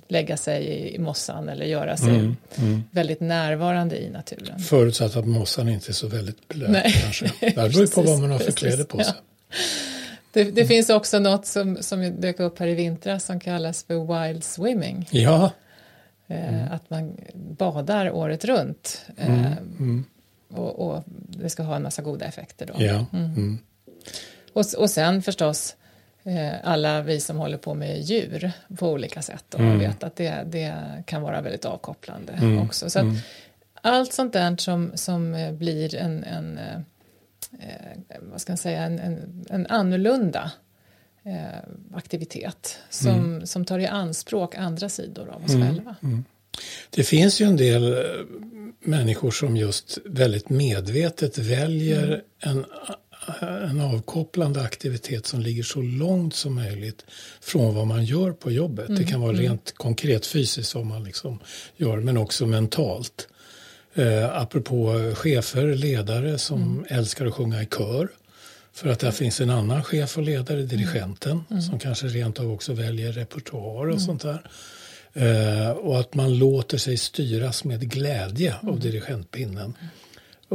[0.09, 2.83] lägga sig i, i mossan eller göra sig mm, mm.
[2.91, 4.59] väldigt närvarande i naturen.
[4.59, 6.95] Förutsatt att mossan inte är så väldigt blöt Nej.
[7.03, 7.33] kanske.
[7.41, 9.15] Det beror på vad man har för kläder på sig.
[9.17, 9.57] Ja.
[10.33, 10.69] Det, det mm.
[10.69, 15.09] finns också något som, som dök upp här i vintras som kallas för wild swimming.
[15.11, 15.51] Ja.
[16.27, 16.73] Eh, mm.
[16.73, 17.17] Att man
[17.59, 19.03] badar året runt.
[19.17, 20.05] Eh, mm, mm.
[20.49, 22.85] och, och, det ska ha en massa goda effekter då.
[22.85, 23.07] Ja.
[24.53, 25.77] Och, och sen förstås
[26.63, 29.79] alla vi som håller på med djur på olika sätt och mm.
[29.79, 30.75] vet att det, det
[31.07, 32.59] kan vara väldigt avkopplande mm.
[32.59, 32.91] också.
[32.91, 33.17] Så mm.
[33.81, 36.77] allt sånt där som, som eh, blir en, en eh,
[37.61, 40.51] eh, vad ska jag säga, en, en, en annorlunda
[41.25, 43.47] eh, aktivitet som, mm.
[43.47, 45.69] som tar i anspråk andra sidor av oss mm.
[45.69, 45.97] själva.
[46.03, 46.25] Mm.
[46.91, 47.99] Det finns ju en del eh,
[48.81, 52.65] människor som just väldigt medvetet väljer en,
[53.41, 57.05] en avkopplande aktivitet som ligger så långt som möjligt
[57.41, 58.97] från vad man gör på jobbet.
[58.97, 59.43] Det kan vara mm.
[59.43, 61.39] rent konkret fysiskt vad man liksom
[61.77, 63.29] gör men också mentalt.
[63.95, 66.85] Eh, apropå chefer, ledare som mm.
[66.89, 68.09] älskar att sjunga i kör.
[68.73, 71.63] För att där finns en annan chef och ledare, dirigenten, mm.
[71.63, 74.01] som kanske rent av också väljer repertoar och mm.
[74.01, 74.43] sånt där.
[75.13, 78.81] Eh, och att man låter sig styras med glädje av mm.
[78.81, 79.75] dirigentpinnen.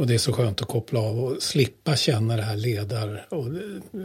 [0.00, 3.46] Och det är så skönt att koppla av och slippa känna det här ledar och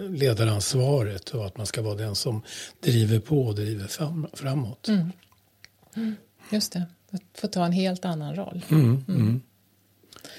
[0.10, 2.42] ledaransvaret och att man ska vara den som
[2.80, 4.88] driver på och driver fram, framåt.
[4.88, 5.12] Mm.
[5.96, 6.16] Mm.
[6.52, 8.62] Just det, att få ta en helt annan roll.
[8.70, 9.22] Mm, mm.
[9.22, 9.42] mm.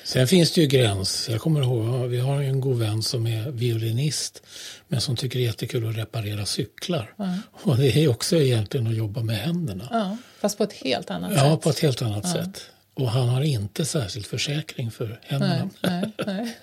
[0.05, 1.29] Sen finns det ju gräns.
[1.29, 4.43] Jag kommer ihåg, vi har en god vän som är violinist
[4.89, 7.15] men som tycker det är jättekul att reparera cyklar.
[7.17, 7.39] Ja.
[7.51, 9.89] Och det är också egentligen att jobba med händerna.
[9.91, 11.49] Ja, fast på ett helt annat ja, sätt.
[11.51, 12.33] Ja, på ett helt annat ja.
[12.33, 12.71] sätt.
[12.97, 15.71] Och han har inte särskilt försäkring för händerna.
[15.81, 16.57] Nej, nej, nej.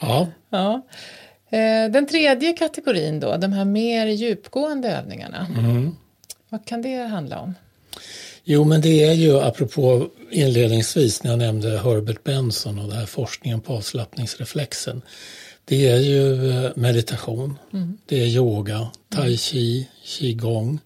[0.00, 0.28] ja.
[0.50, 0.86] ja.
[1.50, 5.46] Eh, den tredje kategorin då, de här mer djupgående övningarna.
[5.58, 5.96] Mm.
[6.48, 7.54] Vad kan det handla om?
[8.44, 13.06] Jo, men det är ju apropå inledningsvis när jag nämnde Herbert Benson och den här
[13.06, 15.02] forskningen på avslappningsreflexen.
[15.64, 17.98] Det är ju eh, meditation, mm.
[18.06, 20.80] det är yoga, tai chi, qigong.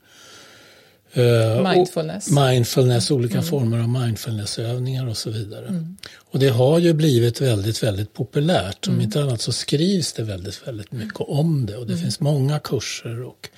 [1.17, 2.31] Uh, mindfulness.
[2.31, 3.47] mindfulness, olika mm.
[3.47, 5.67] former av mindfulnessövningar och så vidare.
[5.67, 5.97] Mm.
[6.31, 8.87] Och det har ju blivit väldigt, väldigt populärt.
[8.87, 9.05] Om mm.
[9.05, 11.77] inte annat så skrivs det väldigt, väldigt mycket om det.
[11.77, 12.03] Och det mm.
[12.03, 13.49] finns många kurser och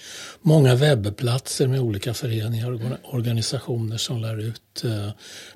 [0.40, 5.08] många webbplatser med olika föreningar och organisationer som lär ut uh,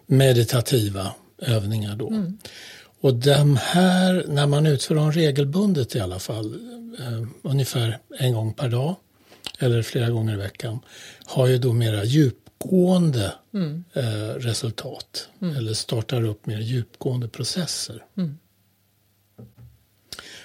[0.07, 2.09] meditativa övningar då.
[2.09, 2.39] Mm.
[3.01, 6.55] Och de här, när man utför dem regelbundet i alla fall,
[7.01, 8.97] uh, ungefär en gång per dag
[9.59, 10.79] eller flera gånger i veckan,
[11.25, 13.85] har ju då mera djupgående mm.
[13.92, 15.57] eh, resultat mm.
[15.57, 18.05] eller startar upp mer djupgående processer.
[18.16, 18.38] Mm.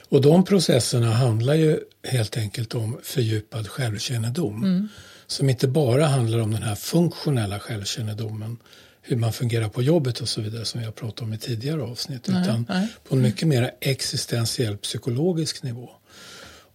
[0.09, 4.87] Och de processerna handlar ju helt enkelt om fördjupad självkännedom mm.
[5.27, 8.57] som inte bara handlar om den här funktionella självkännedomen
[9.01, 11.81] hur man fungerar på jobbet och så vidare som vi har pratat om i tidigare
[11.81, 12.87] avsnitt nej, utan nej.
[13.09, 15.89] på en mycket mer existentiell psykologisk nivå.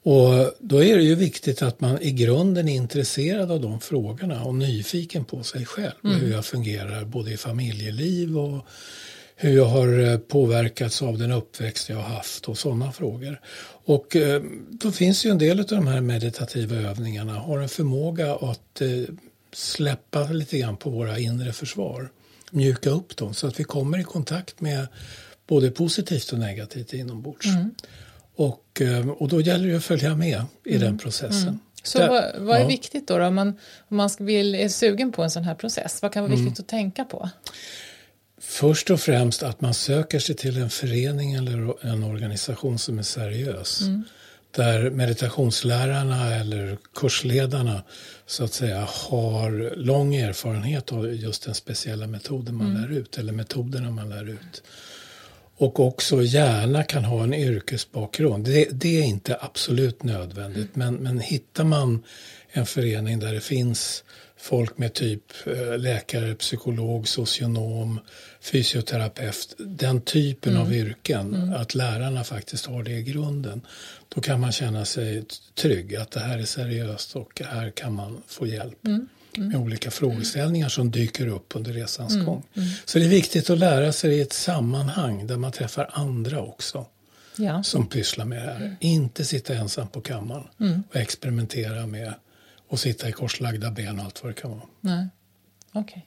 [0.07, 4.45] Och då är det ju viktigt att man i grunden är intresserad av de frågorna
[4.45, 5.92] och nyfiken på sig själv.
[6.05, 6.21] Mm.
[6.21, 8.66] Hur jag fungerar både i familjeliv och
[9.37, 13.40] hur jag har eh, påverkats av den uppväxt jag har haft och sådana frågor.
[13.85, 18.35] Och eh, då finns ju en del av de här meditativa övningarna har en förmåga
[18.35, 19.14] att eh,
[19.53, 22.09] släppa lite grann på våra inre försvar.
[22.51, 24.87] Mjuka upp dem så att vi kommer i kontakt med
[25.47, 27.47] både positivt och negativt inombords.
[27.47, 27.71] Mm.
[28.37, 30.81] Och, eh, och då gäller det att följa med i mm.
[30.81, 31.49] den processen.
[31.49, 31.59] Mm.
[31.83, 32.66] Så Där, vad, vad, är ja.
[32.66, 33.25] viktigt då, då?
[33.25, 33.49] Om, man,
[33.88, 36.03] om man vill, är sugen på en sån här process?
[36.03, 36.61] Vad kan vara viktigt mm.
[36.61, 37.31] att tänka på?
[38.40, 43.03] Först och främst att man söker sig till en förening eller en organisation som är
[43.03, 43.81] seriös.
[43.81, 44.05] Mm.
[44.51, 47.83] Där meditationslärarna eller kursledarna
[48.27, 52.83] så att säga har lång erfarenhet av just den speciella metoden man mm.
[52.83, 54.62] lär ut eller metoderna man lär ut
[55.59, 58.45] och också gärna kan ha en yrkesbakgrund.
[58.45, 62.05] Det, det är inte absolut nödvändigt men, men hittar man
[62.49, 64.05] en förening där det finns
[64.37, 68.01] folk med typ eh, läkare, psykolog, socionom,
[68.40, 70.62] fysioterapeut, den typen mm.
[70.62, 71.55] av yrken, mm.
[71.55, 73.61] att lärarna faktiskt har det i grunden.
[74.09, 78.23] Då kan man känna sig trygg att det här är seriöst och här kan man
[78.27, 78.87] få hjälp.
[78.87, 82.27] Mm med olika frågeställningar som dyker upp under resans mm.
[82.27, 82.42] gång.
[82.55, 82.68] Mm.
[82.85, 86.87] Så det är viktigt att lära sig i ett sammanhang där man träffar andra också.
[87.38, 87.62] Ja.
[87.62, 88.57] som pysslar med det här.
[88.57, 88.77] Mm.
[88.81, 90.83] Inte sitta ensam på kammaren mm.
[90.90, 92.14] och experimentera med
[92.70, 94.62] att sitta i korslagda ben och allt vad det kan vara.
[94.81, 95.09] Nej.
[95.72, 96.03] Okay.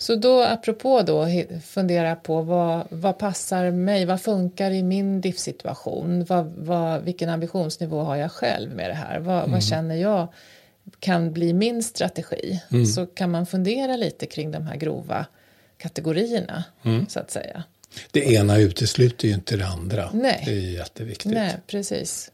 [0.00, 1.26] Så då apropå då
[1.64, 8.02] fundera på vad, vad passar mig, vad funkar i min livssituation, vad, vad, vilken ambitionsnivå
[8.02, 9.52] har jag själv med det här, vad, mm.
[9.52, 10.28] vad känner jag
[11.00, 12.86] kan bli min strategi, mm.
[12.86, 15.26] så kan man fundera lite kring de här grova
[15.78, 17.06] kategorierna mm.
[17.08, 17.62] så att säga.
[18.10, 20.10] Det ena utesluter ju inte det andra.
[20.12, 20.42] Nej.
[20.44, 21.32] Det är jätteviktigt.
[21.32, 22.30] Nej, precis.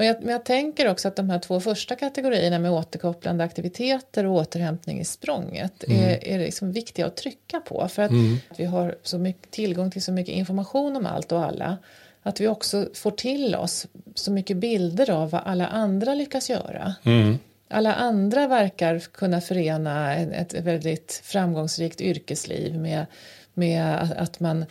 [0.00, 4.26] Men jag, men jag tänker också att de här två första kategorierna med återkopplande aktiviteter
[4.26, 6.02] och återhämtning i språnget mm.
[6.02, 7.88] är, är liksom viktiga att trycka på.
[7.88, 8.36] För att mm.
[8.56, 11.78] vi har så mycket, tillgång till så mycket information om allt och alla.
[12.22, 16.94] Att vi också får till oss så mycket bilder av vad alla andra lyckas göra.
[17.04, 17.38] Mm.
[17.68, 23.06] Alla andra verkar kunna förena ett väldigt framgångsrikt yrkesliv med,
[23.54, 24.64] med att man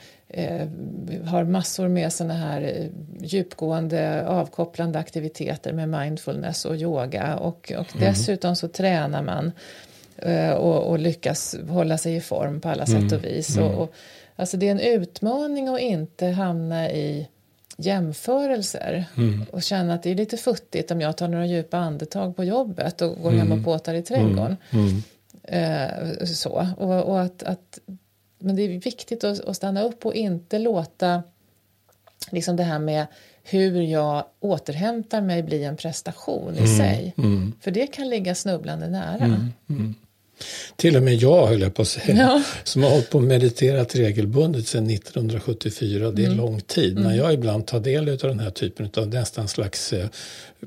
[1.26, 2.86] har massor med såna här eh,
[3.22, 8.10] djupgående avkopplande aktiviteter med mindfulness och yoga och, och mm.
[8.10, 9.52] dessutom så tränar man
[10.18, 13.18] eh, och, och, lyckas hålla sig i form på alla sätt mm.
[13.18, 13.58] och vis.
[13.58, 13.70] Mm.
[13.70, 13.94] Och, och,
[14.36, 17.28] alltså det är en utmaning att inte hamna i
[17.78, 19.46] jämförelser mm.
[19.52, 23.02] och känna att det är lite futtigt om jag tar några djupa andetag på jobbet
[23.02, 23.39] och går mm.
[23.39, 24.58] hem och påtar i trädgården.
[24.72, 24.86] Mm.
[24.86, 25.04] mm.
[25.44, 26.68] Eh, så.
[26.78, 27.80] Och, och att, att,
[28.39, 31.23] men det är viktigt att, att, stanna upp och inte låta
[32.32, 33.08] liksom det här med
[33.43, 36.78] hur jag återhämtar mig bli en prestation i mm.
[36.78, 37.13] sig.
[37.17, 37.54] Mm.
[37.62, 39.25] För det kan ligga snubblande nära.
[40.75, 42.43] Till och med jag, höll jag på att säga, ja.
[42.63, 46.38] som har hållit på och mediterat regelbundet sedan 1974, det är mm.
[46.38, 46.91] lång tid.
[46.91, 47.04] Mm.
[47.04, 50.08] När jag ibland tar del av den här typen av nästan slags eh,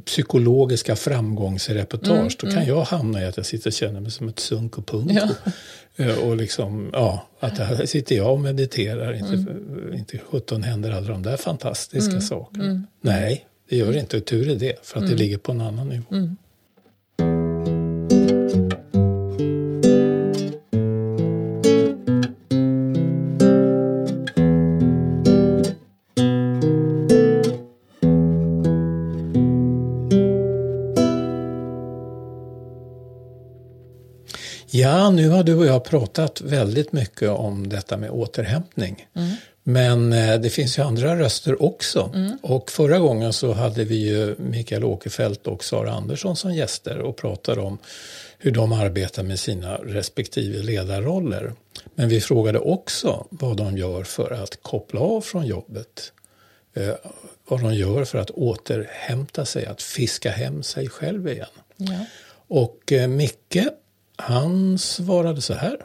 [0.05, 2.29] psykologiska framgångsreportage, mm.
[2.39, 2.69] då kan mm.
[2.69, 5.15] jag hamna i att jag sitter och känner mig som ett sunk och punko.
[5.15, 5.29] Ja.
[5.97, 9.95] Eh, och liksom, ja, att här sitter jag och mediterar, inte, mm.
[9.95, 12.23] inte 17 händer alla de där fantastiska mm.
[12.23, 12.83] sakerna.
[13.01, 15.61] Nej, det gör det inte, och tur är det, för att det ligger på en
[15.61, 16.37] annan nivå.
[34.83, 39.07] Ja, nu har du och jag pratat väldigt mycket om detta med återhämtning.
[39.15, 39.35] Mm.
[39.63, 42.11] Men eh, det finns ju andra röster också.
[42.15, 42.39] Mm.
[42.43, 47.17] Och förra gången så hade vi ju Mikael Åkerfeldt och Sara Andersson som gäster och
[47.17, 47.79] pratade om
[48.39, 51.53] hur de arbetar med sina respektive ledarroller.
[51.95, 56.13] Men vi frågade också vad de gör för att koppla av från jobbet.
[56.75, 56.95] Eh,
[57.49, 61.47] vad de gör för att återhämta sig, att fiska hem sig själv igen.
[61.77, 62.07] Ja.
[62.49, 63.69] Och eh, Micke
[64.23, 65.77] han svarade så här.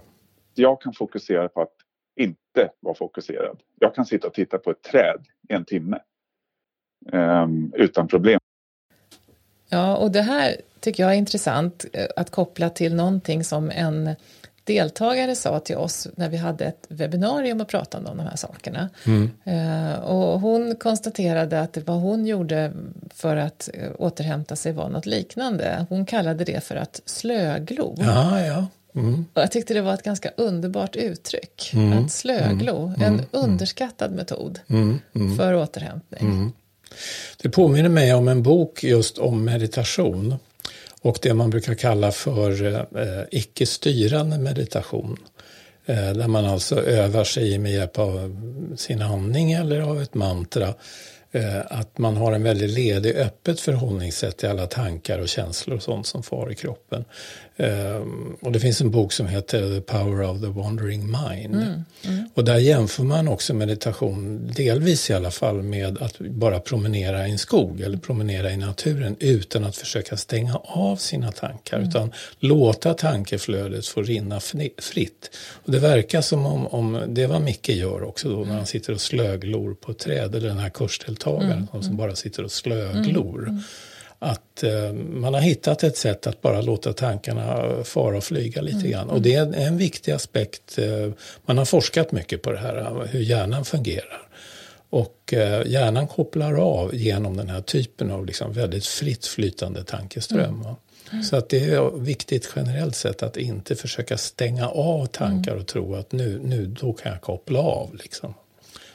[0.54, 1.74] Jag kan fokusera på att
[2.20, 3.60] inte vara fokuserad.
[3.80, 6.00] Jag kan sitta och titta på ett träd i en timme
[7.12, 8.40] um, utan problem.
[9.70, 14.16] Ja, och det här tycker jag är intressant eh, att koppla till någonting som en
[14.68, 18.90] deltagare sa till oss när vi hade ett webbinarium och pratade om de här sakerna.
[19.06, 19.32] Mm.
[19.48, 22.74] Uh, och hon konstaterade att vad hon gjorde
[23.14, 25.86] för att uh, återhämta sig var något liknande.
[25.90, 27.96] Hon kallade det för att slöglo.
[27.98, 28.68] Ja, ja.
[28.96, 29.26] Mm.
[29.34, 31.72] Och jag tyckte det var ett ganska underbart uttryck.
[31.74, 32.06] Mm.
[32.06, 33.02] Att slöglo, mm.
[33.02, 33.26] en mm.
[33.32, 35.00] underskattad metod mm.
[35.16, 35.38] Mm.
[35.38, 36.54] för återhämtning.
[37.42, 40.36] Det påminner mig om en bok just om meditation
[41.02, 45.18] och det man brukar kalla för eh, icke-styrande meditation.
[45.86, 48.38] Eh, där man alltså övar sig med hjälp av
[48.78, 50.74] sin andning eller av ett mantra
[51.32, 55.84] Eh, att man har en väldigt ledig, öppet förhållningssätt till alla tankar och känslor och
[55.84, 57.06] sånt som far i kroppen.
[57.60, 61.56] Ehm, och det finns en bok som heter The Power of the Wandering Mind.
[61.56, 62.30] Mm, mm.
[62.34, 67.32] Och där jämför man också meditation, delvis i alla fall, med att bara promenera i
[67.32, 71.78] en skog eller promenera i naturen utan att försöka stänga av sina tankar.
[71.78, 71.90] Mm.
[71.90, 74.40] Utan låta tankeflödet få rinna
[74.78, 75.38] fritt.
[75.66, 78.66] Och det verkar som om, om det är vad Micke gör också då när han
[78.66, 81.84] sitter och slöglor på ett träd eller den här kursdeltagaren mm.
[81.84, 83.62] som bara sitter och slöglor.
[84.20, 88.78] Att eh, man har hittat ett sätt att bara låta tankarna fara och flyga lite
[88.78, 88.92] mm.
[88.92, 89.10] grann.
[89.10, 90.78] Och det är en viktig aspekt.
[90.78, 91.12] Eh,
[91.46, 94.22] man har forskat mycket på det här, hur hjärnan fungerar.
[94.90, 100.62] Och eh, hjärnan kopplar av genom den här typen av liksom väldigt fritt flytande tankeström.
[100.62, 100.76] Mm.
[101.12, 101.24] Mm.
[101.24, 105.62] Så att det är viktigt generellt sett att inte försöka stänga av tankar mm.
[105.62, 107.96] och tro att nu, nu då kan jag koppla av.
[107.96, 108.34] Liksom.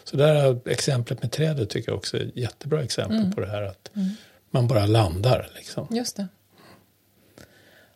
[0.05, 3.33] Så där exemplet med trädet tycker jag också är ett jättebra exempel mm.
[3.33, 3.62] på det här.
[3.62, 3.91] att
[4.53, 5.50] man bara landar.
[5.55, 5.86] Liksom.
[5.90, 6.28] Just det.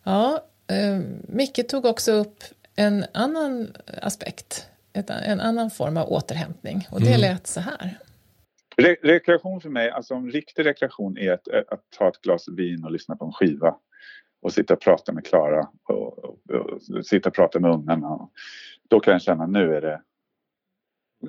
[0.03, 2.43] Ja, eh, Micke tog också upp
[2.75, 3.67] en annan
[4.01, 7.21] aspekt, ett, en annan form av återhämtning och det mm.
[7.21, 7.97] lät så här.
[8.77, 12.83] Re rekreation för mig, alltså en riktig rekreation är att, att, ta ett glas vin
[12.83, 13.75] och lyssna på en skiva
[14.41, 16.37] och sitta och prata med Klara och, och,
[16.95, 18.29] och, sitta och prata med ungarna.
[18.87, 20.01] Då kan jag känna nu är det...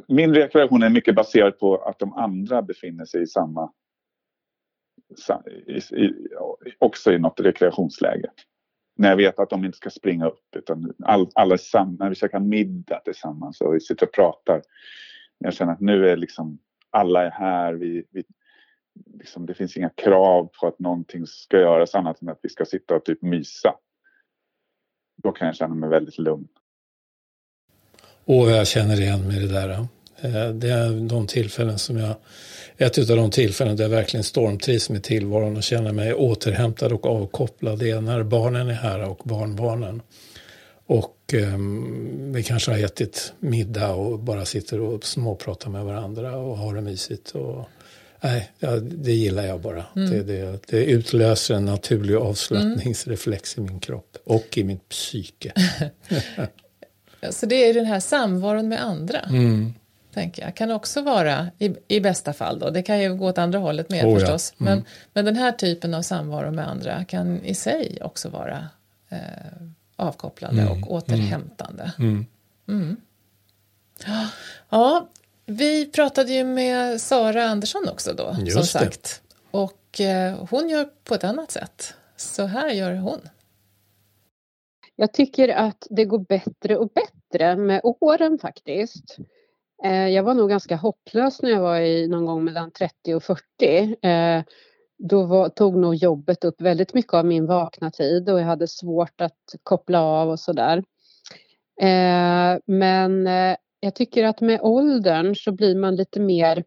[0.09, 3.73] Min rekreation är mycket baserad på att de andra befinner sig i samma
[5.93, 6.13] i,
[6.79, 8.31] också i något rekreationsläge.
[8.97, 12.15] När jag vet att de inte ska springa upp utan all, alla sam, när vi
[12.15, 14.63] käkar middag tillsammans och vi sitter och pratar.
[15.39, 16.59] Jag känner att nu är liksom
[16.91, 17.75] alla är här.
[17.75, 18.25] Vi, vi,
[19.19, 22.65] liksom, det finns inga krav på att någonting ska göras annat än att vi ska
[22.65, 23.75] sitta och typ mysa.
[25.23, 26.49] Då kan jag känna mig väldigt lugn.
[28.25, 29.87] Och jag känner igen mig i det där.
[30.21, 32.15] Eh, det är de tillfällen som jag,
[32.77, 37.07] ett av de tillfällen där jag verkligen stormtrivs med tillvaron och känner mig återhämtad och
[37.07, 37.79] avkopplad.
[37.79, 40.03] Det är när barnen är här och barnbarnen.
[40.87, 46.59] Och um, vi kanske har ätit middag och bara sitter och småpratar med varandra och
[46.59, 47.31] har det mysigt.
[47.31, 47.69] Och,
[48.21, 48.51] nej,
[48.81, 49.85] det gillar jag bara.
[49.97, 50.11] Mm.
[50.11, 53.69] Det, det, det, utlöser en naturlig avslappningsreflex mm.
[53.69, 55.53] i min kropp och i mitt psyke.
[57.31, 59.21] Så det är den här samvaron med andra.
[59.21, 59.75] Mm.
[60.19, 60.55] Tänker jag.
[60.55, 63.91] Kan också vara, i, i bästa fall då, det kan ju gå åt andra hållet
[63.91, 64.55] med oh, förstås.
[64.59, 64.67] Ja.
[64.67, 64.79] Mm.
[64.79, 68.69] Men, men den här typen av samvaro med andra kan i sig också vara
[69.09, 69.19] eh,
[69.97, 70.83] avkopplande mm.
[70.83, 71.93] och återhämtande.
[71.99, 72.27] Mm.
[72.69, 72.97] mm.
[74.69, 75.09] Ja,
[75.47, 79.23] vi pratade ju med Sara Andersson också då, Just som sagt.
[79.29, 79.59] Det.
[79.59, 81.95] Och eh, hon gör på ett annat sätt.
[82.17, 83.21] Så här gör hon.
[84.97, 89.19] Jag tycker att det går bättre och bättre med åren faktiskt.
[89.85, 93.23] Eh, jag var nog ganska hopplös när jag var i någon gång mellan 30 och
[93.23, 94.07] 40.
[94.09, 94.43] Eh,
[94.99, 98.69] då var, tog nog jobbet upp väldigt mycket av min vakna tid och jag hade
[98.69, 100.85] svårt att koppla av och sådär.
[101.81, 103.27] Eh, men
[103.81, 106.65] jag tycker att med åldern så blir man lite mer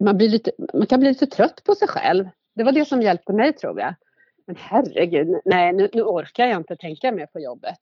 [0.00, 2.28] man, blir lite, man kan bli lite trött på sig själv.
[2.54, 3.94] Det var det som hjälpte mig tror jag.
[4.46, 7.78] Men herregud, nej nu, nu orkar jag inte tänka mer på jobbet.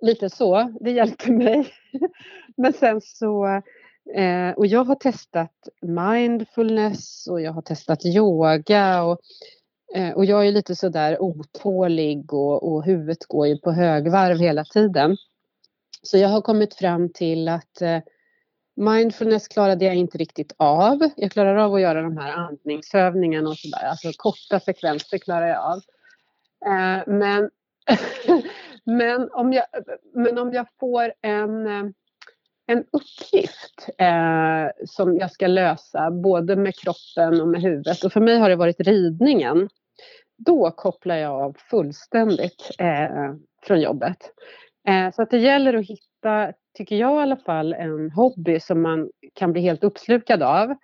[0.00, 1.68] Lite så, det hjälpte mig.
[2.56, 3.46] Men sen så,
[4.14, 9.20] eh, och jag har testat mindfulness och jag har testat yoga och,
[9.94, 14.64] eh, och jag är lite sådär otålig och, och huvudet går ju på högvarv hela
[14.64, 15.16] tiden.
[16.02, 18.00] Så jag har kommit fram till att eh,
[18.76, 21.10] Mindfulness klarade jag inte riktigt av.
[21.16, 23.84] Jag klarar av att göra de här andningsövningarna och sådär.
[23.84, 25.80] Alltså korta sekvenser klarar jag av.
[26.66, 27.50] Eh, men,
[28.86, 29.64] men, om jag,
[30.14, 31.90] men om jag får en, eh,
[32.66, 38.20] en uppgift eh, som jag ska lösa både med kroppen och med huvudet och för
[38.20, 39.68] mig har det varit ridningen.
[40.38, 44.30] Då kopplar jag av fullständigt eh, från jobbet.
[44.88, 48.82] Eh, så att det gäller att hitta tycker jag i alla fall, en hobby som
[48.82, 50.76] man kan bli helt uppslukad av.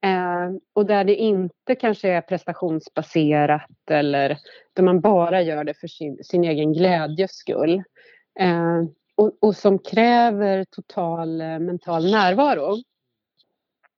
[0.00, 4.38] Eh, och där det inte kanske är prestationsbaserat eller
[4.72, 7.82] där man bara gör det för sin, sin egen glädjes skull.
[8.40, 8.82] Eh,
[9.14, 12.76] och, och, som kräver total eh, mental närvaro.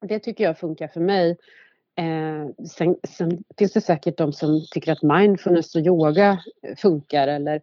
[0.00, 1.36] Det tycker jag funkar för mig.
[1.96, 6.38] Eh, sen, sen, finns det säkert de som tycker att mindfulness och yoga
[6.76, 7.62] funkar eller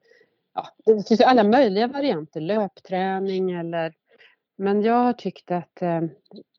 [0.53, 3.93] ja, det finns ju alla möjliga varianter, löpträning eller
[4.57, 6.01] men jag har tyckt att eh,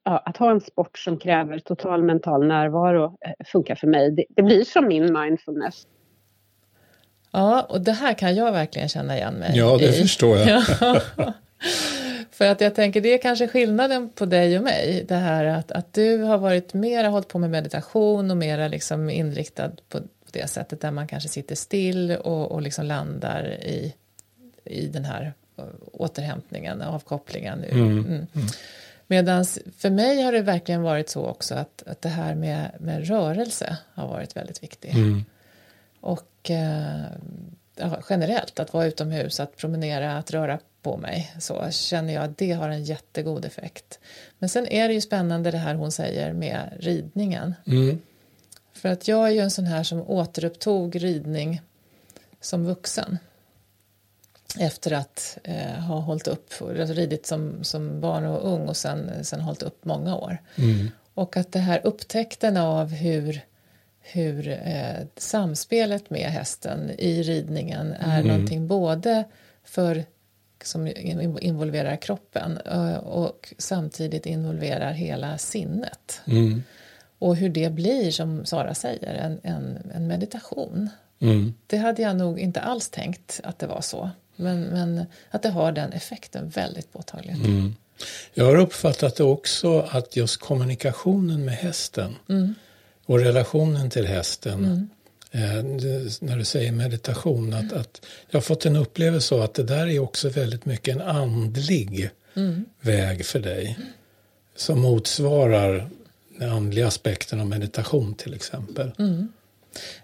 [0.09, 4.11] ja, att ha en sport som kräver total mental närvaro eh, funkar för mig.
[4.11, 5.87] Det, det, blir som min mindfulness.
[7.31, 9.93] Ja, och det här kan jag verkligen känna igen mig Ja, det i.
[9.93, 10.63] förstår jag.
[12.31, 15.05] för att jag tänker det är kanske skillnaden på dig och mig.
[15.09, 19.11] Det här att, att du har varit mera hållit på med meditation och mera liksom
[19.11, 19.99] inriktad på
[20.33, 23.95] det sättet där man kanske sitter still och, och liksom landar i,
[24.65, 27.65] i den här uh, återhämtningen, avkopplingen.
[27.65, 27.99] Mm.
[27.99, 28.27] Mm.
[29.11, 29.45] Medan
[29.77, 33.79] för mig har det verkligen varit så också att, att det här med, med rörelse
[33.95, 34.95] har varit väldigt viktigt.
[34.95, 35.25] Mm.
[36.01, 37.05] Och eh,
[37.77, 42.39] ja, generellt, att vara utomhus, att promenera, att röra på mig så känner jag att
[42.39, 43.99] det har en jättegod effekt.
[44.39, 47.55] Men sen är det ju spännande det här hon säger med ridningen.
[47.67, 47.99] Mm.
[48.73, 51.63] För att jag är ju en sån här som återupptog ridning
[52.41, 53.19] som vuxen.
[54.59, 59.25] Efter att eh, ha hållit upp, alltså ridit som, som barn och ung och sen,
[59.25, 60.39] sen hållit upp många år.
[60.57, 60.91] Mm.
[61.15, 63.41] Och att det här upptäckten av hur,
[64.01, 68.27] hur eh, samspelet med hästen i ridningen är mm.
[68.27, 69.25] någonting både
[69.65, 70.05] för
[70.65, 70.87] som
[71.41, 76.21] involverar kroppen eh, och samtidigt involverar hela sinnet.
[76.27, 76.63] Mm.
[77.19, 80.91] Och hur det blir, som Sara säger, en, en, en meditation.
[81.19, 81.55] Mm.
[81.67, 84.11] Det hade jag nog inte alls tänkt att det var så.
[84.39, 87.45] Men, men att det har den effekten väldigt påtagligt.
[87.45, 87.75] Mm.
[88.35, 92.55] Jag har uppfattat det också att just kommunikationen med hästen mm.
[93.07, 94.89] och relationen till hästen mm.
[95.31, 95.65] eh,
[96.21, 99.87] när du säger meditation, att, att jag har fått en upplevelse av att det där
[99.87, 102.65] är också väldigt mycket en andlig mm.
[102.81, 103.79] väg för dig.
[104.57, 105.91] Som motsvarar
[106.39, 108.91] den andliga aspekten av meditation till exempel.
[108.99, 109.29] Mm.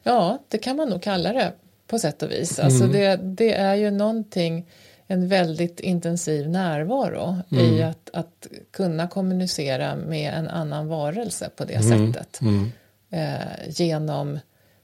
[0.03, 1.53] Ja, det kan man nog kalla det
[1.87, 2.59] på sätt och vis.
[2.59, 2.93] Alltså mm.
[2.93, 4.67] det, det är ju någonting
[5.07, 7.65] en väldigt intensiv närvaro mm.
[7.65, 12.13] i att, att kunna kommunicera med en annan varelse på det mm.
[12.13, 12.41] sättet.
[12.41, 12.73] Mm.
[13.11, 14.39] Eh, genom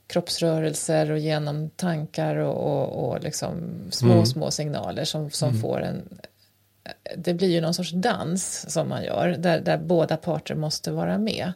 [0.06, 4.26] kroppsrörelser och genom tankar och, och, och liksom små, mm.
[4.26, 5.60] små signaler som, som mm.
[5.60, 6.18] får en...
[7.16, 11.18] Det blir ju någon sorts dans som man gör, där, där båda parter måste vara
[11.18, 11.52] med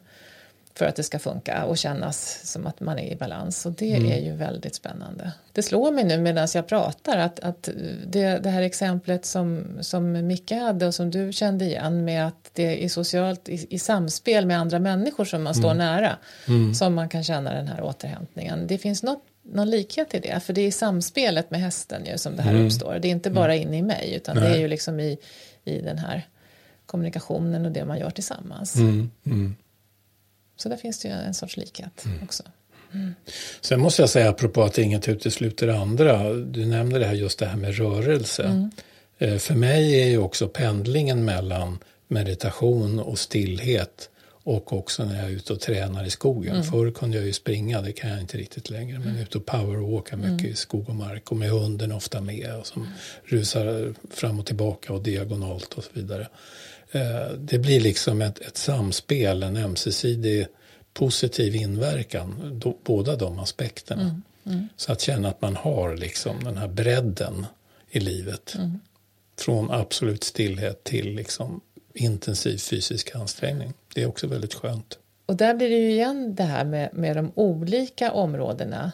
[0.76, 3.66] för att det ska funka och kännas som att man är i balans.
[3.66, 4.12] Och det mm.
[4.12, 5.32] är ju väldigt spännande.
[5.52, 7.68] Det slår mig nu medan jag pratar att, att
[8.06, 12.50] det, det, här exemplet som, som Micke hade och som du kände igen med att
[12.52, 15.62] det är socialt i, i samspel med andra människor som man mm.
[15.62, 16.16] står nära
[16.48, 16.74] mm.
[16.74, 18.66] som man kan känna den här återhämtningen.
[18.66, 22.18] Det finns något någon likhet i det, för det är i samspelet med hästen ju
[22.18, 22.66] som det här mm.
[22.66, 22.98] uppstår.
[23.02, 23.68] Det är inte bara mm.
[23.68, 24.48] inne i mig, utan Nej.
[24.48, 25.18] det är ju liksom i,
[25.64, 26.26] i den här
[26.86, 28.76] kommunikationen och det man gör tillsammans.
[28.76, 29.10] Mm.
[29.26, 29.56] Mm.
[30.56, 32.22] Så där finns det ju en sorts likhet mm.
[32.22, 32.42] också.
[32.92, 33.14] Mm.
[33.60, 37.38] Sen måste jag säga, apropå att inget utesluter det andra, du nämnde det här just
[37.38, 38.42] det här med rörelse.
[38.42, 38.70] Mm.
[39.18, 41.78] Eh, för mig är ju också pendlingen mellan
[42.08, 44.10] meditation och stillhet
[44.44, 46.54] och också när jag är ute och tränar i skogen.
[46.54, 46.64] Mm.
[46.64, 49.22] Förr kunde jag ju springa, det kan jag inte riktigt längre, men mm.
[49.22, 50.52] ute och powerwalka mycket mm.
[50.52, 52.94] i skog och mark och med hunden ofta med och som mm.
[53.24, 56.28] rusar fram och tillbaka och diagonalt och så vidare.
[56.94, 60.46] Eh, det blir liksom ett, ett samspel, en ömsesidig
[60.92, 64.02] positiv inverkan, då, båda de aspekterna.
[64.02, 64.68] Mm, mm.
[64.76, 67.46] Så att känna att man har liksom den här bredden
[67.90, 68.54] i livet.
[68.58, 68.80] Mm.
[69.38, 71.60] Från absolut stillhet till liksom
[71.94, 73.72] intensiv fysisk ansträngning.
[73.94, 74.98] Det är också väldigt skönt.
[75.26, 78.92] Och där blir det ju igen det här med, med de olika områdena.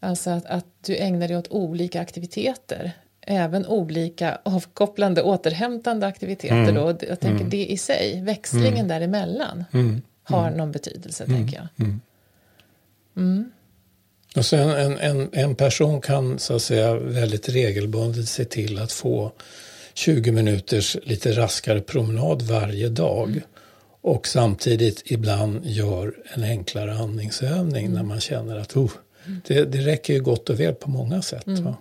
[0.00, 2.92] Alltså att, att du ägnar dig åt olika aktiviteter
[3.26, 6.56] även olika avkopplande, återhämtande aktiviteter.
[6.56, 6.74] Mm.
[6.74, 6.86] Då.
[7.08, 7.50] Jag tänker mm.
[7.50, 8.88] det i sig, växlingen mm.
[8.88, 10.02] däremellan, mm.
[10.22, 10.58] har mm.
[10.58, 11.36] någon betydelse, mm.
[11.36, 11.86] tänker jag.
[13.16, 13.50] Mm.
[14.36, 18.92] Och sen en, en, en person kan så att säga väldigt regelbundet se till att
[18.92, 19.32] få
[19.94, 23.42] 20 minuters lite raskare promenad varje dag
[24.00, 28.92] och samtidigt ibland gör en enklare andningsövning när man känner att oh,
[29.46, 31.46] det, det räcker ju gott och väl på många sätt.
[31.46, 31.76] Va?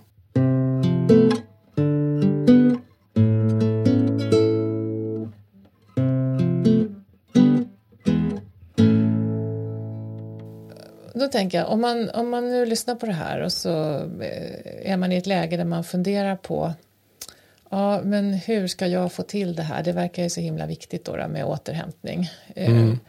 [11.32, 14.98] Tänker jag, om man, om man nu lyssnar på det här och så eh, är
[14.98, 16.74] man i ett läge där man funderar på
[17.70, 19.84] Ja, men hur ska jag få till det här?
[19.84, 22.30] Det verkar ju så himla viktigt då, med återhämtning.
[22.56, 23.00] Eh, mm.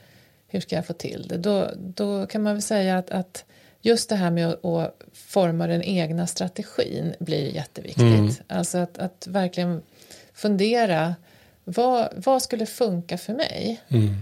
[0.48, 1.36] Hur ska jag få till det?
[1.36, 3.44] Då, då kan man väl säga att, att
[3.80, 8.02] just det här med att, att forma den egna strategin blir jätteviktigt.
[8.02, 8.30] Mm.
[8.48, 9.82] Alltså att, att verkligen
[10.32, 11.14] fundera
[11.64, 13.80] vad, vad skulle funka för mig?
[13.88, 14.14] Mm.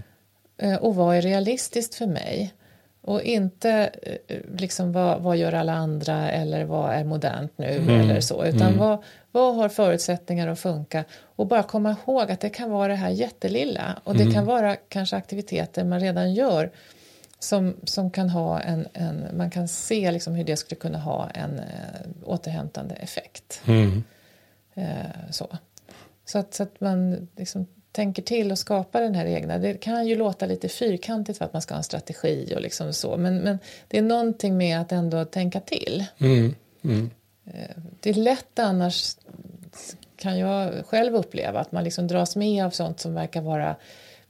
[0.57, 2.53] Eh, och vad är realistiskt för mig?
[3.01, 3.89] Och inte
[4.27, 7.99] eh, liksom vad, vad gör alla andra eller vad är modernt nu mm.
[7.99, 8.45] eller så.
[8.45, 8.77] Utan mm.
[8.77, 11.03] vad, vad har förutsättningar att funka?
[11.35, 13.99] Och bara komma ihåg att det kan vara det här jättelilla.
[14.03, 14.33] Och det mm.
[14.33, 16.71] kan vara kanske aktiviteter man redan gör
[17.39, 21.29] som, som kan ha en, en, man kan se liksom hur det skulle kunna ha
[21.29, 23.61] en eh, återhämtande effekt.
[23.65, 24.03] Mm.
[24.73, 25.57] Eh, så.
[26.25, 29.57] Så, att, så att man liksom tänker till och skapar den här egna.
[29.57, 32.93] Det kan ju låta lite fyrkantigt för att man ska ha en strategi och liksom
[32.93, 33.17] så.
[33.17, 36.05] Men, men det är någonting med att ändå tänka till.
[36.17, 36.55] Mm.
[36.83, 37.09] Mm.
[37.45, 39.15] Eh, det är lätt annars
[40.15, 43.75] kan jag själv uppleva att man liksom dras med av sånt som verkar vara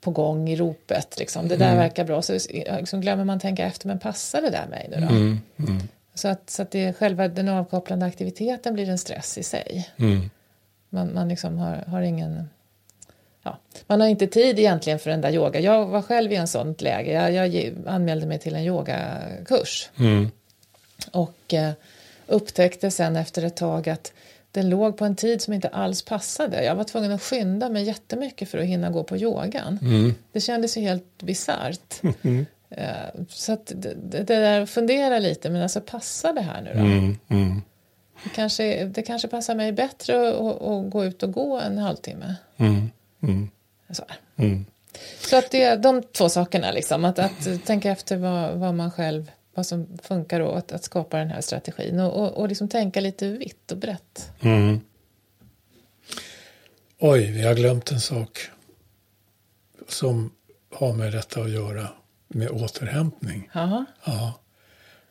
[0.01, 1.19] på gång i ropet.
[1.19, 1.47] Liksom.
[1.47, 1.77] Det där mm.
[1.77, 2.21] verkar bra.
[2.21, 5.15] Så liksom glömmer man tänka efter, men passar det där mig nu då?
[5.15, 5.39] Mm.
[5.59, 5.81] Mm.
[6.13, 9.89] Så att, så att det, själva den avkopplande aktiviteten blir en stress i sig.
[9.97, 10.29] Mm.
[10.89, 12.49] Man, man liksom har, har ingen...
[13.49, 15.59] Ja, man har inte tid egentligen för den där yoga.
[15.59, 17.31] Jag var själv i en sånt läge.
[17.31, 19.89] Jag, jag anmälde mig till en yogakurs.
[19.99, 20.31] Mm.
[21.11, 21.71] Och eh,
[22.27, 24.13] upptäckte sen efter ett tag att
[24.51, 26.63] den låg på en tid som inte alls passade.
[26.63, 29.79] Jag var tvungen att skynda mig jättemycket för att hinna gå på yogan.
[29.81, 30.15] Mm.
[30.31, 32.01] Det kändes ju helt bisarrt.
[32.23, 32.45] Mm.
[33.29, 36.79] Så att det, det där, fundera lite, men alltså passar det här nu då?
[36.79, 37.17] Mm.
[37.27, 37.61] mm.
[38.23, 42.35] Det, kanske, det kanske passar mig bättre att, att gå ut och gå en halvtimme.
[42.57, 42.89] Mm.
[43.21, 43.49] Mm.
[43.89, 44.03] Så,
[45.19, 48.91] så att det är de två sakerna, liksom, att, att tänka efter vad, vad man
[48.91, 52.67] själv vad som funkar och att, att skapa den här strategin och, och, och liksom
[52.67, 54.31] tänka lite vitt och brett.
[54.39, 54.79] Mm.
[56.99, 58.39] Oj, vi har glömt en sak
[59.87, 60.31] som
[60.71, 61.87] har med detta att göra
[62.27, 63.49] med återhämtning.
[63.53, 63.85] Aha.
[64.05, 64.39] Ja.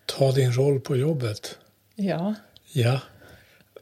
[0.07, 1.59] Ta din roll på jobbet.
[1.95, 2.35] Ja.
[2.73, 3.01] Ja.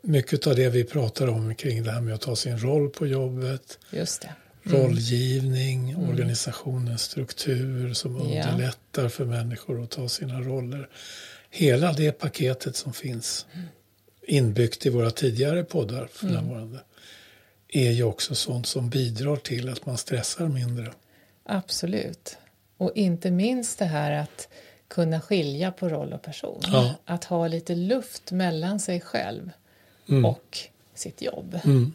[0.07, 3.07] Mycket av det vi pratar om kring det här med att ta sin roll på
[3.07, 3.79] jobbet.
[3.91, 4.35] Just det
[4.67, 6.11] rollgivning, mm.
[6.11, 9.09] organisationens struktur som underlättar ja.
[9.09, 10.89] för människor att ta sina roller.
[11.51, 13.67] Hela det paketet som finns mm.
[14.23, 16.81] inbyggt i våra tidigare poddar för närvarande
[17.69, 20.93] är ju också sånt som bidrar till att man stressar mindre.
[21.45, 22.39] Absolut.
[22.77, 24.49] Och inte minst det här att
[24.89, 26.61] kunna skilja på roll och person.
[26.63, 26.95] Ja.
[27.05, 29.51] Att ha lite luft mellan sig själv
[30.09, 30.25] Mm.
[30.25, 30.59] och
[30.95, 31.61] sitt jobb.
[31.65, 31.93] Mm.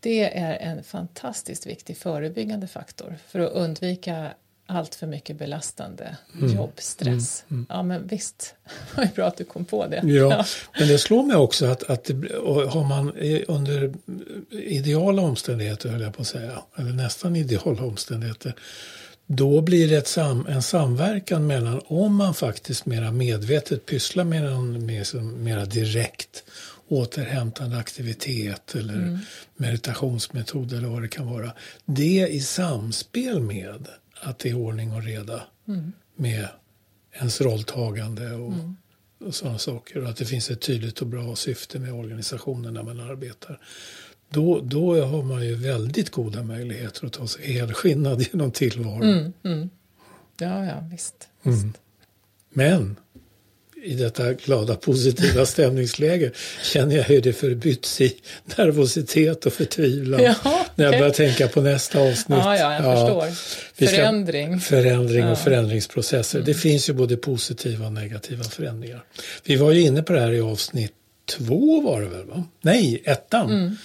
[0.00, 4.30] Det är en fantastiskt viktig förebyggande faktor för att undvika
[4.66, 6.56] allt för mycket belastande Mm.
[6.56, 7.44] jobbstress.
[7.68, 8.54] Ja, men visst,
[8.96, 10.00] det ju bra att du kom på det.
[10.04, 10.44] Ja,
[10.78, 12.14] men det slår mig också att, att det,
[12.70, 13.12] har man
[13.48, 13.94] under
[14.50, 18.54] ideala omständigheter, höll jag på att säga, eller nästan ideala omständigheter,
[19.26, 24.86] då blir det sam, en samverkan mellan, om man faktiskt mera medvetet pysslar med en
[24.86, 26.44] mer, som mera direkt
[26.90, 29.18] återhämtande aktivitet eller
[29.56, 31.52] meditationsmetod eller vad det kan vara.
[31.84, 33.88] Det i samspel med
[34.20, 35.42] att det är ordning och reda
[36.16, 36.48] med
[37.12, 38.52] ens rolltagande och,
[39.26, 40.02] och sådana saker.
[40.02, 43.60] Och att det finns ett tydligt och bra syfte med organisationen när man arbetar.
[44.28, 49.02] Då, då har man ju väldigt goda möjligheter att ta sig helskinnad genom tillvaron.
[49.02, 49.70] Mm, mm.
[50.38, 51.28] Ja, ja, visst.
[51.42, 51.72] Mm.
[52.50, 52.96] Men
[53.84, 56.30] i detta glada positiva stämningsläge
[56.62, 58.16] känner jag hur det förbytts i
[58.56, 60.22] nervositet och förtvivlan.
[60.22, 62.38] Ja, När jag börjar tänka på nästa avsnitt.
[62.38, 63.26] Ja, ja, jag förstår.
[63.76, 64.60] vi ska- Förändring.
[64.60, 65.32] Förändring Ja.
[65.32, 66.40] och förändringsprocesser.
[66.40, 69.04] Det finns ju både positiva och negativa förändringar.
[69.44, 70.92] Vi var ju inne på det här i avsnitt
[71.38, 72.26] två var det väl?
[72.26, 72.44] Va?
[72.62, 73.76] Nej, ettan.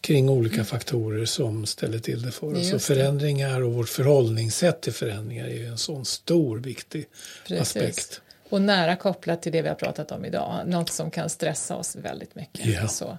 [0.00, 2.72] Kring olika faktorer som ställer till det för oss.
[2.72, 7.04] Och förändringar och vårt förhållningssätt till förändringar är ju en sån stor viktig
[7.48, 7.62] Precis.
[7.76, 8.20] aspekt.
[8.50, 10.62] Och nära kopplat till det vi har pratat om idag.
[10.66, 12.66] Något som kan stressa oss väldigt mycket.
[12.66, 12.88] Ja.
[12.88, 13.18] Så.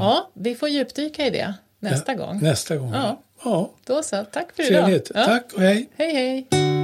[0.00, 2.38] Ja, vi får djupdyka i det nästa Ja, gång.
[2.42, 2.92] Nästa gång.
[2.94, 3.22] Ja.
[3.44, 3.70] ja.
[3.84, 4.84] Då så, tack för idag.
[4.84, 5.10] Trevligt.
[5.14, 5.24] Ja.
[5.24, 5.88] Tack och hej.
[5.96, 6.81] Hej, hej.